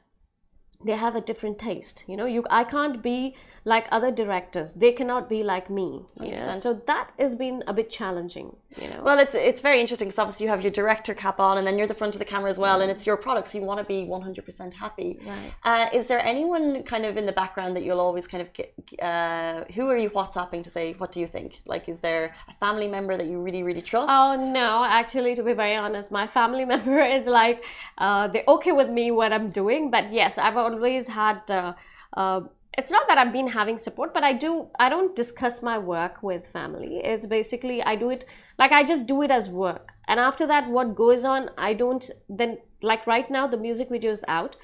They 0.86 0.94
have 0.94 1.16
a 1.16 1.22
different 1.22 1.60
taste 1.60 2.04
you 2.08 2.18
know? 2.18 2.26
You 2.26 2.46
i 2.50 2.64
can't 2.64 3.02
be 3.04 3.36
like 3.66 3.88
other 3.92 4.12
directors 4.12 4.74
they 4.74 4.92
cannot 4.92 5.28
be 5.28 5.44
like 5.44 5.70
me 5.70 6.06
you 6.22 6.32
know 6.32 6.38
100%. 6.38 6.62
so 6.62 6.74
that 6.86 7.12
has 7.18 7.36
been 7.36 7.64
a 7.68 7.74
bit 7.74 7.90
challenging 7.90 8.56
you 8.82 8.90
know 8.90 9.02
Well, 9.04 9.20
it's 9.20 9.36
it's 9.36 9.62
very 9.62 9.80
interesting 9.80 10.08
because 10.08 10.20
obviously 10.20 10.44
you 10.46 10.50
have 10.50 10.62
your 10.62 10.72
director 10.72 11.14
cap 11.14 11.40
on, 11.40 11.58
and 11.58 11.66
then 11.66 11.78
you're 11.78 11.88
the 11.88 12.00
front 12.02 12.14
of 12.16 12.20
the 12.20 12.26
camera 12.26 12.50
as 12.50 12.60
well, 12.60 12.82
and 12.82 12.92
it's 12.92 13.06
your 13.10 13.18
product, 13.18 13.48
so 13.48 13.58
you 13.58 13.64
want 13.64 13.80
to 13.80 13.86
be 13.86 14.00
100% 14.04 14.74
happy. 14.74 15.20
Right. 15.26 15.54
Uh, 15.64 15.88
is 15.94 16.08
there 16.08 16.22
anyone 16.26 16.84
kind 16.84 17.06
of 17.06 17.16
in 17.18 17.26
the 17.26 17.32
background 17.32 17.76
that 17.76 17.84
you'll 17.86 18.02
always 18.08 18.28
kind 18.28 18.42
of 18.46 18.50
get? 18.54 18.74
Uh, 19.02 19.64
who 19.76 19.88
are 19.90 19.98
you 19.98 20.10
WhatsApping 20.10 20.62
to 20.64 20.70
say 20.70 20.94
what 21.02 21.12
do 21.12 21.20
you 21.20 21.28
think? 21.28 21.62
Like, 21.66 21.88
is 21.88 22.00
there 22.02 22.36
a 22.50 22.54
family 22.66 22.88
member 22.88 23.16
that 23.20 23.28
you 23.28 23.38
really 23.40 23.64
really 23.64 23.82
trust? 23.92 24.10
Oh 24.12 24.32
no, 24.62 24.84
actually, 24.84 25.36
to 25.36 25.44
be 25.44 25.54
very 25.54 25.76
honest, 25.76 26.12
my 26.12 26.28
family 26.28 26.66
member 26.74 27.00
is 27.18 27.26
like 27.42 27.64
uh, 27.98 28.28
they're 28.28 28.50
okay 28.56 28.74
with 28.82 28.90
me 28.90 29.06
what 29.12 29.32
I'm 29.32 29.50
doing, 29.52 29.90
but 29.90 30.12
yes, 30.12 30.38
I've 30.38 30.58
always 30.58 31.08
had. 31.08 31.40
Uh, 31.50 31.74
uh, 32.18 32.42
it's 32.78 32.92
not 32.92 33.08
that 33.08 33.18
I've 33.18 33.32
been 33.32 33.48
having 33.50 33.78
support, 33.78 34.14
but 34.14 34.24
I 34.24 34.34
do. 34.34 34.68
I 34.80 34.90
don't 34.90 35.16
discuss 35.16 35.62
my 35.62 35.78
work 35.78 36.22
with 36.22 36.48
family. 36.48 36.98
It's 37.04 37.26
basically 37.26 37.82
I 37.82 37.96
do 37.96 38.10
it 38.10 38.26
like 38.60 38.72
I 38.72 38.84
just 38.84 39.06
do 39.06 39.22
it 39.22 39.32
as 39.32 39.50
work, 39.50 39.90
and 40.08 40.20
after 40.20 40.46
that, 40.48 40.70
what 40.70 40.96
goes 40.96 41.24
on, 41.24 41.50
I 41.58 41.74
don't. 41.74 42.10
Then 42.30 42.58
like 42.82 43.08
right 43.08 43.30
now, 43.30 43.48
the 43.48 43.58
music 43.58 43.90
video 43.90 44.12
is 44.12 44.24
out. 44.28 44.56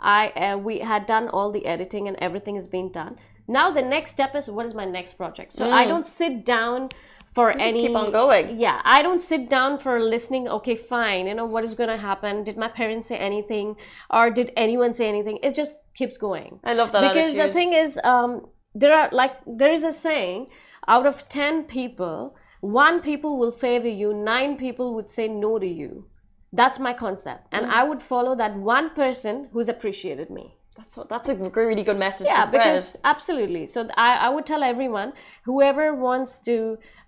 I 0.00 0.30
uh, 0.30 0.56
we 0.56 0.80
had 0.80 1.06
done 1.06 1.28
all 1.28 1.52
the 1.52 1.66
editing 1.66 2.08
and 2.08 2.16
everything 2.20 2.56
has 2.56 2.68
been 2.68 2.90
done. 2.90 3.16
Now 3.46 3.70
the 3.70 3.82
next 3.82 4.12
step 4.12 4.34
is 4.34 4.48
what 4.48 4.66
is 4.66 4.74
my 4.74 4.84
next 4.84 5.14
project. 5.14 5.52
So 5.52 5.70
I 5.70 5.84
don't 5.84 6.06
sit 6.06 6.44
down 6.44 6.90
for 7.34 7.52
just 7.52 7.64
any 7.64 7.82
keep 7.86 7.96
on 7.96 8.10
going. 8.10 8.58
yeah 8.58 8.80
i 8.84 9.02
don't 9.02 9.22
sit 9.22 9.48
down 9.48 9.78
for 9.78 10.00
listening 10.00 10.48
okay 10.48 10.74
fine 10.76 11.26
you 11.28 11.34
know 11.34 11.44
what 11.44 11.62
is 11.64 11.74
going 11.74 11.88
to 11.88 11.96
happen? 11.96 12.42
Did 12.44 12.56
my 12.56 12.68
parents 12.68 13.06
say 13.08 13.16
anything? 13.16 13.76
Or 14.10 14.30
did 14.30 14.52
anyone 14.56 14.92
say 14.92 15.08
anything? 15.08 15.38
It 15.42 15.54
just 15.54 15.78
keeps 15.94 16.16
going. 16.16 16.58
I 16.64 16.72
love 16.74 16.90
that 16.92 17.02
because 17.14 17.34
the 17.34 17.52
thing 17.52 17.72
is 17.72 17.98
um, 18.04 18.46
there 18.74 18.94
are 18.98 19.08
like 19.12 19.34
there 19.46 19.72
is 19.72 19.84
a 19.84 19.92
saying 19.92 20.48
out 20.88 21.06
of 21.06 21.28
10 21.28 21.64
people 21.64 22.34
one 22.60 23.00
people 23.00 23.38
will 23.38 23.52
favor 23.52 23.88
you 23.88 24.12
nine 24.12 24.56
people 24.56 24.94
would 24.94 25.08
say 25.08 25.28
no 25.28 25.58
to 25.58 25.66
you. 25.66 26.06
That's 26.52 26.78
my 26.80 26.92
concept. 26.92 27.46
And 27.52 27.66
Mm. 27.66 27.70
i 27.80 27.82
would 27.84 28.02
follow 28.02 28.34
that 28.42 28.56
one 28.56 28.90
person 29.02 29.48
who's 29.52 29.68
appreciated 29.68 30.30
me 30.30 30.56
That's 30.80 30.96
what, 30.96 31.08
that's 31.12 31.28
a 31.28 31.34
really 31.34 31.84
good 31.90 31.98
message 32.06 32.26
yeah 32.30 32.40
to 32.40 32.46
spread. 32.46 32.62
because 32.62 32.96
absolutely 33.14 33.64
so 33.74 33.78
I, 34.08 34.10
I 34.26 34.28
would 34.34 34.46
tell 34.52 34.62
everyone 34.72 35.12
whoever 35.48 35.86
wants 35.94 36.38
to 36.48 36.54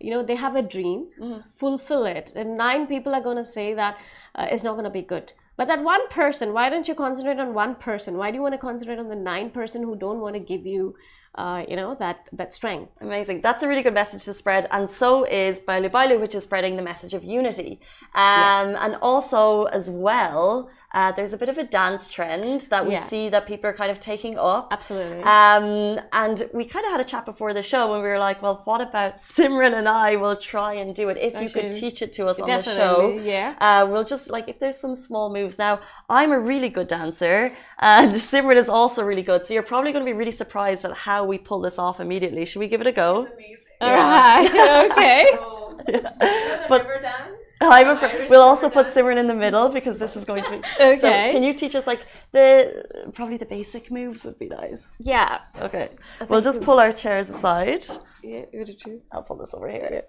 you 0.04 0.10
know 0.12 0.22
they 0.30 0.38
have 0.46 0.54
a 0.62 0.64
dream 0.76 1.00
Mm-hmm. 1.20 1.40
fulfill 1.62 2.04
it 2.18 2.26
and 2.40 2.48
nine 2.66 2.82
people 2.92 3.12
are 3.18 3.24
going 3.28 3.40
to 3.44 3.48
say 3.58 3.68
that 3.82 3.94
uh, 4.38 4.46
it's 4.52 4.64
not 4.68 4.72
going 4.78 4.84
to 4.92 4.96
be 5.00 5.06
good 5.14 5.26
but 5.58 5.66
that 5.70 5.80
one 5.94 6.04
person 6.22 6.46
why 6.56 6.66
don't 6.72 6.86
you 6.90 6.96
concentrate 7.06 7.38
on 7.44 7.48
one 7.64 7.74
person 7.88 8.10
why 8.20 8.28
do 8.30 8.36
you 8.38 8.42
want 8.46 8.54
to 8.58 8.62
concentrate 8.70 8.98
on 9.04 9.08
the 9.14 9.20
nine 9.32 9.48
person 9.58 9.78
who 9.88 9.94
don't 10.04 10.20
want 10.24 10.34
to 10.40 10.40
give 10.52 10.64
you 10.74 10.94
uh, 11.42 11.60
you 11.70 11.76
know 11.80 11.90
that 12.04 12.18
that 12.40 12.50
strength 12.60 12.90
Amazing. 13.00 13.40
That's 13.46 13.62
a 13.62 13.68
really 13.70 13.84
good 13.88 13.94
message 14.02 14.22
to 14.28 14.34
spread. 14.42 14.62
And 14.76 14.84
so 15.00 15.10
is 15.24 15.54
Bailu 15.68 15.88
Bailu, 15.96 16.16
which 16.20 16.34
is 16.38 16.42
spreading 16.48 16.74
the 16.80 16.82
message 16.92 17.14
of 17.18 17.22
unity. 17.40 17.72
Um, 18.14 18.68
And 18.84 18.92
also, 19.10 19.42
as 19.78 19.86
well, 19.88 20.46
uh, 20.94 21.10
there's 21.12 21.32
a 21.32 21.36
bit 21.38 21.48
of 21.48 21.56
a 21.58 21.64
dance 21.64 22.06
trend 22.08 22.60
that 22.72 22.86
we 22.86 22.92
Yeah. 22.92 23.04
see 23.04 23.28
that 23.30 23.46
people 23.46 23.68
are 23.70 23.72
kind 23.72 23.90
of 23.90 23.98
taking 23.98 24.38
up. 24.38 24.68
absolutely 24.70 25.22
Um, 25.22 25.98
and 26.12 26.48
we 26.52 26.64
kind 26.66 26.84
of 26.86 26.92
had 26.92 27.00
a 27.00 27.04
chat 27.04 27.24
before 27.24 27.52
the 27.54 27.62
show 27.62 27.90
when 27.90 28.02
we 28.02 28.08
were 28.08 28.18
like, 28.18 28.42
well, 28.42 28.60
what 28.64 28.80
about 28.80 29.16
Simran 29.16 29.72
and 29.74 29.88
I 29.88 30.16
will 30.16 30.36
try 30.36 30.74
and 30.74 30.94
do 30.94 31.08
it 31.08 31.16
if 31.16 31.32
you 31.42 31.48
could 31.48 31.64
Actually, 31.66 31.80
teach 31.80 32.02
it 32.02 32.12
to 32.14 32.26
us 32.26 32.38
on 32.40 32.48
the 32.48 32.62
show. 32.62 33.18
yeah. 33.22 33.54
Uh, 33.60 33.86
we'll 33.90 34.04
just 34.04 34.30
like 34.30 34.48
if 34.48 34.58
there's 34.58 34.76
some 34.78 34.94
small 34.94 35.32
moves. 35.32 35.58
Now, 35.58 35.80
I'm 36.08 36.30
a 36.32 36.38
really 36.38 36.68
good 36.68 36.88
dancer, 36.88 37.52
and 37.78 38.12
Simran 38.30 38.56
is 38.56 38.68
also 38.68 39.02
really 39.02 39.22
good. 39.22 39.44
So 39.46 39.54
you're 39.54 39.62
probably 39.62 39.92
going 39.92 40.04
to 40.04 40.10
be 40.12 40.16
really 40.16 40.30
surprised 40.32 40.84
at 40.84 40.92
how 40.92 41.24
we 41.24 41.38
pull 41.38 41.60
this 41.60 41.78
off 41.78 42.00
immediately. 42.00 42.44
Should 42.44 42.60
we 42.60 42.68
give 42.68 42.80
it 42.80 42.86
a 42.86 42.92
go? 42.92 43.26
Amazing. 43.26 43.56
all 43.80 43.92
right 43.94 44.88
okay 44.92 45.26
So, 45.32 45.80
you 45.88 46.00
know 46.02 46.10
the 46.20 46.66
But- 46.68 46.82
river 46.86 47.00
dance? 47.02 47.41
I'm 47.76 47.88
afraid 47.96 48.28
we'll 48.30 48.42
also 48.42 48.68
put? 48.68 48.86
Simran 48.88 49.16
in 49.18 49.26
the 49.26 49.34
middle 49.34 49.68
because 49.68 49.98
this 49.98 50.16
is 50.16 50.24
going 50.24 50.44
to 50.44 50.50
be. 50.50 50.60
So 50.78 50.84
Okay. 51.08 51.30
can 51.32 51.42
you 51.42 51.54
teach 51.54 51.74
us 51.74 51.86
like 51.86 52.02
the 52.32 53.10
probably 53.14 53.36
the 53.36 53.46
basic 53.46 53.90
moves 53.90 54.24
would 54.24 54.38
be 54.38 54.48
nice. 54.48 54.88
yeah 54.98 55.38
Okay. 55.60 55.88
We'll 56.28 56.40
just 56.40 56.62
pull 56.62 56.78
our 56.78 56.92
chairs 56.92 57.28
aside. 57.30 57.84
yeah 58.22 58.42
you 58.52 58.64
did 58.64 58.78
too. 58.78 59.00
I'll 59.12 59.22
pull 59.22 59.36
this 59.38 59.52
over 59.54 59.68
here. 59.68 60.02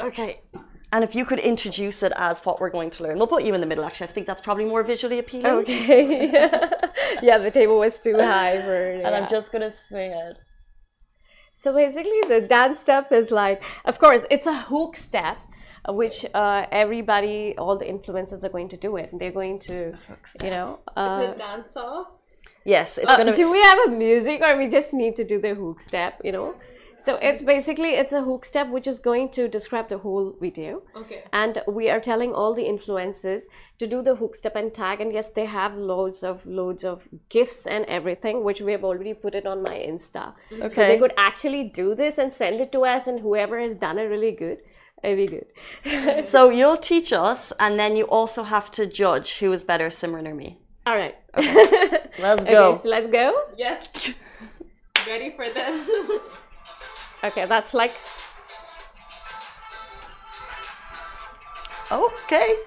Okay. 0.00 0.40
And 0.92 1.02
if 1.02 1.14
you 1.16 1.24
could 1.24 1.40
introduce 1.40 2.02
it 2.04 2.12
as 2.16 2.44
what 2.46 2.60
we're 2.60 2.70
going 2.70 2.90
to 2.90 3.02
learn, 3.02 3.18
we'll 3.18 3.26
put 3.36 3.42
you 3.44 3.52
in 3.54 3.60
the 3.60 3.66
middle. 3.66 3.84
Actually, 3.84 4.08
I 4.08 4.12
think 4.12 4.26
that's 4.28 4.40
probably 4.40 4.64
more 4.64 4.82
visually 4.84 5.18
appealing. 5.18 5.46
okay 5.46 6.30
yeah 7.22 7.38
the 7.38 7.50
table 7.50 7.78
was 7.78 7.98
too 8.00 8.16
high 8.16 8.60
for 8.62 8.76
And 9.06 9.12
I'm 9.16 9.28
just 9.28 9.50
gonna 9.52 9.72
swing 9.88 10.12
it. 10.12 10.36
So 11.56 11.72
basically, 11.72 12.20
the 12.28 12.40
dance 12.40 12.80
step 12.80 13.12
is 13.12 13.30
like, 13.30 13.62
of 13.84 13.98
course, 14.00 14.26
it's 14.28 14.46
a 14.46 14.54
hook 14.70 14.96
step, 14.96 15.38
which 15.88 16.24
uh, 16.34 16.66
everybody, 16.70 17.54
all 17.58 17.76
the 17.76 17.84
influencers 17.86 18.44
are 18.44 18.48
going 18.48 18.68
to 18.68 18.76
do 18.76 18.96
it. 18.96 19.10
They're 19.12 19.32
going 19.32 19.58
to, 19.60 19.92
you 20.42 20.50
know. 20.50 20.78
Is 20.88 20.92
Uh, 20.96 21.28
it 21.32 21.38
dance 21.38 21.76
off? 21.76 22.06
Yes, 22.64 22.96
it's 22.98 23.06
uh, 23.06 23.16
gonna. 23.16 23.36
do 23.36 23.50
we 23.50 23.60
have 23.62 23.78
a 23.86 23.90
music, 23.90 24.40
or 24.40 24.56
we 24.56 24.68
just 24.68 24.92
need 24.94 25.16
to 25.16 25.24
do 25.24 25.40
the 25.40 25.54
hook 25.54 25.80
step? 25.82 26.20
You 26.24 26.32
know. 26.32 26.54
So 26.96 27.16
it's 27.16 27.42
basically 27.42 27.90
it's 27.90 28.14
a 28.14 28.22
hook 28.22 28.44
step 28.46 28.68
which 28.70 28.86
is 28.86 28.98
going 28.98 29.28
to 29.30 29.48
describe 29.48 29.88
the 29.88 29.98
whole 29.98 30.34
video. 30.40 30.82
Okay. 30.96 31.24
And 31.32 31.60
we 31.66 31.90
are 31.90 32.00
telling 32.00 32.32
all 32.32 32.54
the 32.54 32.62
influencers 32.64 33.42
to 33.78 33.86
do 33.86 34.00
the 34.00 34.14
hook 34.14 34.34
step 34.36 34.56
and 34.56 34.72
tag. 34.72 35.00
And 35.02 35.12
yes, 35.12 35.28
they 35.28 35.44
have 35.44 35.76
loads 35.76 36.22
of 36.22 36.46
loads 36.46 36.84
of 36.84 37.08
gifts 37.28 37.66
and 37.66 37.84
everything, 37.86 38.42
which 38.44 38.60
we 38.62 38.72
have 38.72 38.84
already 38.84 39.12
put 39.12 39.34
it 39.34 39.44
on 39.44 39.62
my 39.62 39.76
Insta. 39.76 40.32
So 40.72 40.80
they 40.86 40.98
could 40.98 41.12
actually 41.18 41.64
do 41.64 41.94
this 41.94 42.16
and 42.16 42.32
send 42.32 42.60
it 42.60 42.72
to 42.72 42.84
us, 42.84 43.06
and 43.06 43.20
whoever 43.20 43.60
has 43.60 43.74
done 43.74 43.98
it 43.98 44.04
really 44.04 44.32
good, 44.32 44.58
it'll 45.04 45.16
be 45.16 45.26
good. 45.26 46.26
so 46.28 46.50
you'll 46.50 46.76
teach 46.76 47.12
us, 47.12 47.52
and 47.60 47.78
then 47.78 47.96
you 47.96 48.04
also 48.04 48.42
have 48.42 48.70
to 48.72 48.86
judge 48.86 49.38
who 49.38 49.52
is 49.52 49.64
better, 49.64 49.88
Simran 49.88 50.26
or 50.26 50.34
me. 50.34 50.58
All 50.86 50.96
right. 50.96 51.16
Let's 51.36 52.10
go. 52.18 52.32
Okay, 52.32 52.52
go. 52.52 52.78
so 52.82 52.88
let's 52.88 53.06
go. 53.06 53.34
Yes. 53.56 53.86
Ready 55.06 55.32
for 55.36 55.48
this? 55.48 55.88
Okay, 57.24 57.46
that's 57.46 57.72
like 57.72 57.94
Okay. 61.90 62.58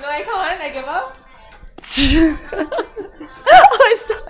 no, 0.00 0.08
I 0.08 0.22
can't. 0.22 0.60
I 0.60 0.70
give 0.70 0.84
up. 0.84 1.16
I 3.46 3.96
stop. 4.00 4.24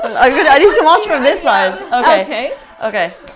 I'm 0.00 0.30
gonna, 0.30 0.48
I 0.48 0.58
need 0.58 0.74
to 0.74 0.82
watch 0.84 1.06
from 1.06 1.22
this 1.22 1.42
side. 1.42 1.74
Okay. 1.74 2.22
okay. 2.22 2.56
Okay. 2.84 3.14
Okay, 3.14 3.27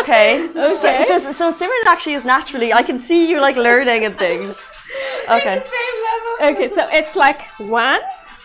Okay. 0.00 0.48
Okay. 0.48 1.04
So, 1.08 1.18
so, 1.18 1.32
so 1.32 1.52
Simran 1.52 1.86
actually 1.88 2.14
is 2.14 2.24
naturally. 2.24 2.72
I 2.72 2.82
can 2.82 2.98
see 2.98 3.28
you 3.30 3.40
like 3.40 3.56
learning 3.56 4.04
and 4.04 4.18
things. 4.18 4.56
Okay. 5.28 5.56
It's 5.56 5.70
the 5.70 5.76
same 5.80 5.98
level. 6.10 6.54
Okay, 6.54 6.68
so 6.68 6.88
it's 6.98 7.16
like 7.16 7.42
one, 7.58 8.00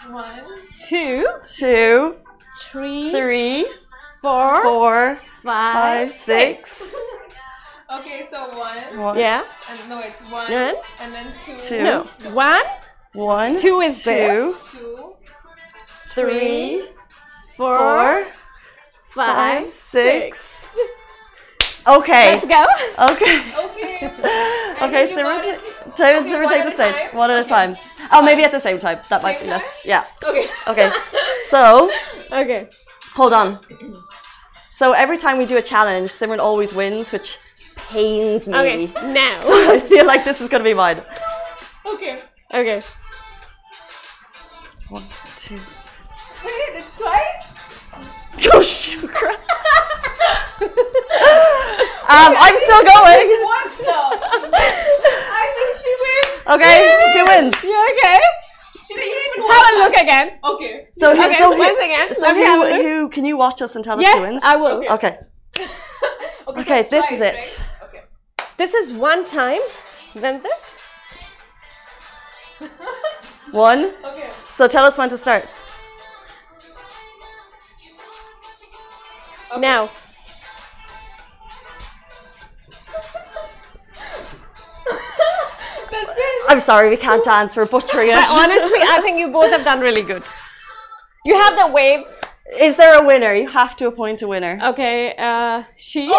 One, 0.09 0.41
two, 0.87 1.25
Two, 1.57 2.15
three, 2.69 3.11
three, 3.11 3.67
four, 4.21 4.61
four, 4.63 5.19
five, 5.43 5.75
five, 5.75 6.11
six. 6.11 6.93
Okay, 7.99 8.27
so 8.29 8.57
one. 8.57 8.99
One. 8.99 9.17
Yeah. 9.17 9.43
And 9.69 9.89
no, 9.89 9.99
it's 9.99 10.21
one. 10.23 10.51
One. 10.51 10.75
And 10.99 11.13
then 11.13 11.33
two. 11.43 11.57
Two. 11.57 11.83
No. 11.83 12.07
One, 12.31 12.63
One. 13.13 13.59
two 13.59 13.79
is 13.81 14.03
Two. 14.03 14.11
this. 14.11 14.71
Two. 14.71 15.15
Three, 16.11 16.87
Four, 17.57 17.77
four, 17.77 18.27
five, 19.15 19.63
five, 19.65 19.71
six. 19.71 20.69
Okay. 21.87 22.33
Let's 22.33 22.45
go. 22.45 22.65
Okay. 23.13 23.43
Okay. 23.65 24.13
Okay, 24.79 25.09
you 25.09 25.17
Simran, 25.17 25.41
got 25.43 25.45
it. 25.47 25.59
ta- 25.59 25.95
ta- 25.95 26.19
Okay, 26.19 26.29
Simran, 26.29 26.49
take 26.49 26.63
the 26.65 26.71
stage. 26.71 26.93
time? 26.95 27.15
One 27.15 27.31
at 27.31 27.43
a 27.43 27.47
time. 27.47 27.75
Oh, 28.11 28.21
maybe 28.21 28.43
at 28.43 28.51
the 28.51 28.59
same 28.59 28.77
time. 28.77 28.99
That 29.09 29.23
might 29.23 29.37
Same 29.37 29.45
be 29.45 29.49
less. 29.49 29.63
time? 29.63 29.71
Yeah. 29.85 30.03
Okay. 30.23 30.47
Okay. 30.67 30.91
So, 31.49 31.89
Okay. 32.31 32.67
hold 33.15 33.33
on. 33.33 33.59
So 34.73 34.91
every 34.91 35.17
time 35.17 35.37
we 35.39 35.45
do 35.47 35.57
a 35.57 35.61
challenge, 35.63 36.11
Simran 36.11 36.37
always 36.39 36.73
wins, 36.73 37.11
which 37.11 37.39
pains 37.89 38.47
me. 38.47 38.55
Okay. 38.57 38.85
Now. 39.13 39.39
So 39.41 39.71
I 39.73 39.79
feel 39.79 40.05
like 40.05 40.25
this 40.25 40.41
is 40.41 40.47
gonna 40.49 40.63
be 40.63 40.73
mine. 40.75 41.01
Okay. 41.85 42.21
Okay. 42.53 42.83
One, 44.89 45.03
two. 45.37 45.55
Wait, 45.55 46.69
it's 46.75 46.95
twice? 46.97 47.46
Shoot! 48.37 49.09
crap. 49.13 49.33
um, 50.61 52.33
I'm 52.37 52.57
still 52.57 52.83
going. 52.83 53.27
What 53.43 53.67
the? 53.77 53.97
I 55.29 55.43
think 55.55 55.69
she 55.81 55.91
wins. 56.03 56.31
Okay, 56.55 56.77
who 57.13 57.25
wins? 57.25 57.63
You 57.63 57.77
okay? 57.91 58.19
She 58.87 58.93
didn't, 58.93 59.07
you 59.09 59.15
didn't 59.15 59.37
even 59.37 59.51
Have 59.51 59.65
a 59.73 59.79
look 59.79 59.95
again. 59.97 60.27
Okay. 60.43 60.87
So, 60.95 61.15
who, 61.15 61.23
Okay, 61.25 61.37
so, 61.37 61.51
who, 61.53 61.59
once 61.59 61.77
again, 61.77 62.15
so 62.15 62.21
let 62.21 62.35
me 62.35 62.41
have 62.43 62.61
a 62.61 62.75
who, 62.75 62.81
who 62.83 63.09
can 63.09 63.25
you 63.25 63.35
watch 63.37 63.61
us 63.61 63.75
and 63.75 63.83
tell 63.83 63.99
us 63.99 64.05
who 64.05 64.09
Yes, 64.11 64.21
wins? 64.21 64.41
I 64.43 64.55
will. 64.55 64.83
Okay. 64.91 65.17
Okay, 65.59 65.67
Okay, 66.47 66.83
so 66.83 66.89
this 66.89 67.05
it's 67.05 67.11
is 67.11 67.21
it. 67.21 67.23
right? 67.33 67.63
Okay. 67.89 68.03
This 68.57 68.73
is 68.73 68.91
one 68.93 69.25
time, 69.25 69.59
then 70.15 70.41
this. 70.41 70.71
One. 73.51 73.91
Okay. 74.03 74.29
So 74.49 74.67
tell 74.67 74.83
us 74.85 74.97
when 74.97 75.09
to 75.09 75.17
start. 75.17 75.47
Now. 79.59 79.89
That's 85.91 86.13
it. 86.15 86.43
I'm 86.47 86.59
sorry, 86.59 86.89
we 86.89 86.97
can't 86.97 87.23
dance. 87.23 87.55
We're 87.55 87.65
butchering 87.65 88.09
it. 88.09 88.17
honestly, 88.29 88.79
I 88.81 89.01
think 89.01 89.19
you 89.19 89.29
both 89.29 89.51
have 89.51 89.63
done 89.63 89.79
really 89.79 90.01
good. 90.03 90.23
You 91.25 91.39
have 91.39 91.57
the 91.57 91.67
waves. 91.73 92.21
Is 92.59 92.77
there 92.77 93.01
a 93.01 93.05
winner? 93.05 93.33
You 93.33 93.49
have 93.49 93.75
to 93.77 93.87
appoint 93.87 94.21
a 94.21 94.27
winner. 94.27 94.59
Okay, 94.63 95.13
uh, 95.17 95.63
she. 95.75 96.09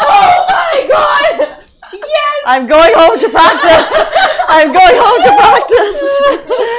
Oh 0.00 0.46
my 0.48 0.86
god! 0.88 1.62
Yes! 1.92 2.42
I'm 2.46 2.66
going 2.66 2.92
home 2.94 3.18
to 3.18 3.28
practice. 3.28 3.90
I'm 4.48 4.72
going 4.72 4.96
home 4.96 5.22
to 5.22 5.32
practice. 5.36 6.77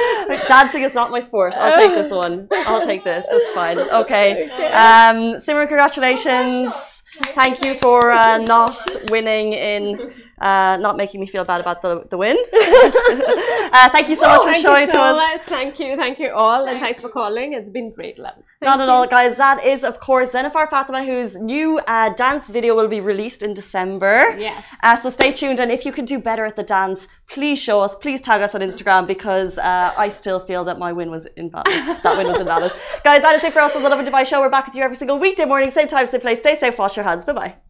Dancing 0.50 0.82
is 0.82 0.94
not 0.94 1.10
my 1.12 1.20
sport. 1.20 1.56
I'll 1.56 1.72
take 1.72 1.94
this 1.94 2.10
one. 2.10 2.48
I'll 2.50 2.82
take 2.82 3.04
this. 3.04 3.24
It's 3.30 3.54
fine. 3.54 3.78
Okay. 3.78 4.50
Um, 4.84 5.16
Simran, 5.44 5.68
congratulations. 5.68 6.72
Thank 7.34 7.64
you 7.64 7.74
for 7.74 8.10
uh, 8.10 8.38
not 8.38 8.76
winning 9.10 9.52
in, 9.52 10.12
uh, 10.40 10.76
not 10.80 10.96
making 10.96 11.20
me 11.20 11.26
feel 11.26 11.44
bad 11.44 11.60
about 11.60 11.82
the, 11.82 12.04
the 12.10 12.16
win. 12.16 12.36
uh, 13.72 13.88
thank 13.90 14.08
you 14.08 14.16
so 14.16 14.22
much 14.22 14.40
for 14.40 14.52
Thank 14.52 14.62
showing 14.62 14.82
you 14.82 14.86
to 14.86 14.92
so 14.92 15.02
us. 15.02 15.16
much. 15.16 15.42
Thank 15.42 15.78
you, 15.78 15.96
thank 15.96 16.18
you 16.18 16.30
all, 16.32 16.66
and 16.66 16.80
thanks 16.80 17.00
for 17.00 17.08
calling. 17.08 17.52
It's 17.52 17.68
been 17.68 17.90
great, 17.90 18.18
love. 18.18 18.42
Not 18.62 18.80
at 18.80 18.88
all, 18.88 19.06
guys. 19.06 19.36
That 19.36 19.64
is, 19.64 19.84
of 19.84 20.00
course, 20.00 20.32
Zenofar 20.32 20.68
Fathma, 20.68 21.04
whose 21.04 21.36
new 21.36 21.78
uh, 21.86 22.10
dance 22.14 22.48
video 22.48 22.74
will 22.74 22.88
be 22.88 23.00
released 23.00 23.42
in 23.42 23.54
December. 23.54 24.36
Yes. 24.38 24.66
Uh, 24.82 24.96
so 24.96 25.10
stay 25.10 25.32
tuned, 25.32 25.60
and 25.60 25.70
if 25.70 25.84
you 25.84 25.92
can 25.92 26.04
do 26.04 26.18
better 26.18 26.44
at 26.44 26.56
the 26.56 26.62
dance, 26.62 27.06
please 27.28 27.58
show 27.58 27.80
us. 27.80 27.94
Please 27.94 28.20
tag 28.20 28.42
us 28.42 28.54
on 28.54 28.60
Instagram 28.60 29.06
because 29.06 29.58
uh, 29.58 29.94
I 29.96 30.08
still 30.08 30.40
feel 30.40 30.64
that 30.64 30.78
my 30.78 30.92
win 30.92 31.10
was 31.10 31.26
invalid. 31.36 31.66
that 32.02 32.16
win 32.16 32.26
was 32.26 32.40
invalid. 32.40 32.72
guys, 33.04 33.22
that 33.22 33.34
is 33.36 33.44
it 33.44 33.52
for 33.52 33.60
us 33.60 33.74
on 33.76 33.82
the 33.82 33.88
Lovin 33.88 34.04
Dubai 34.06 34.26
show. 34.26 34.40
We're 34.40 34.50
back 34.50 34.66
with 34.66 34.74
you 34.74 34.82
every 34.82 34.96
single 34.96 35.18
weekday 35.18 35.44
morning, 35.44 35.70
same 35.70 35.88
time, 35.88 36.06
same 36.06 36.20
place. 36.20 36.38
Stay 36.38 36.56
safe, 36.58 36.78
wash 36.78 36.96
your 36.96 37.04
hands. 37.04 37.24
Bye 37.24 37.32
bye. 37.32 37.69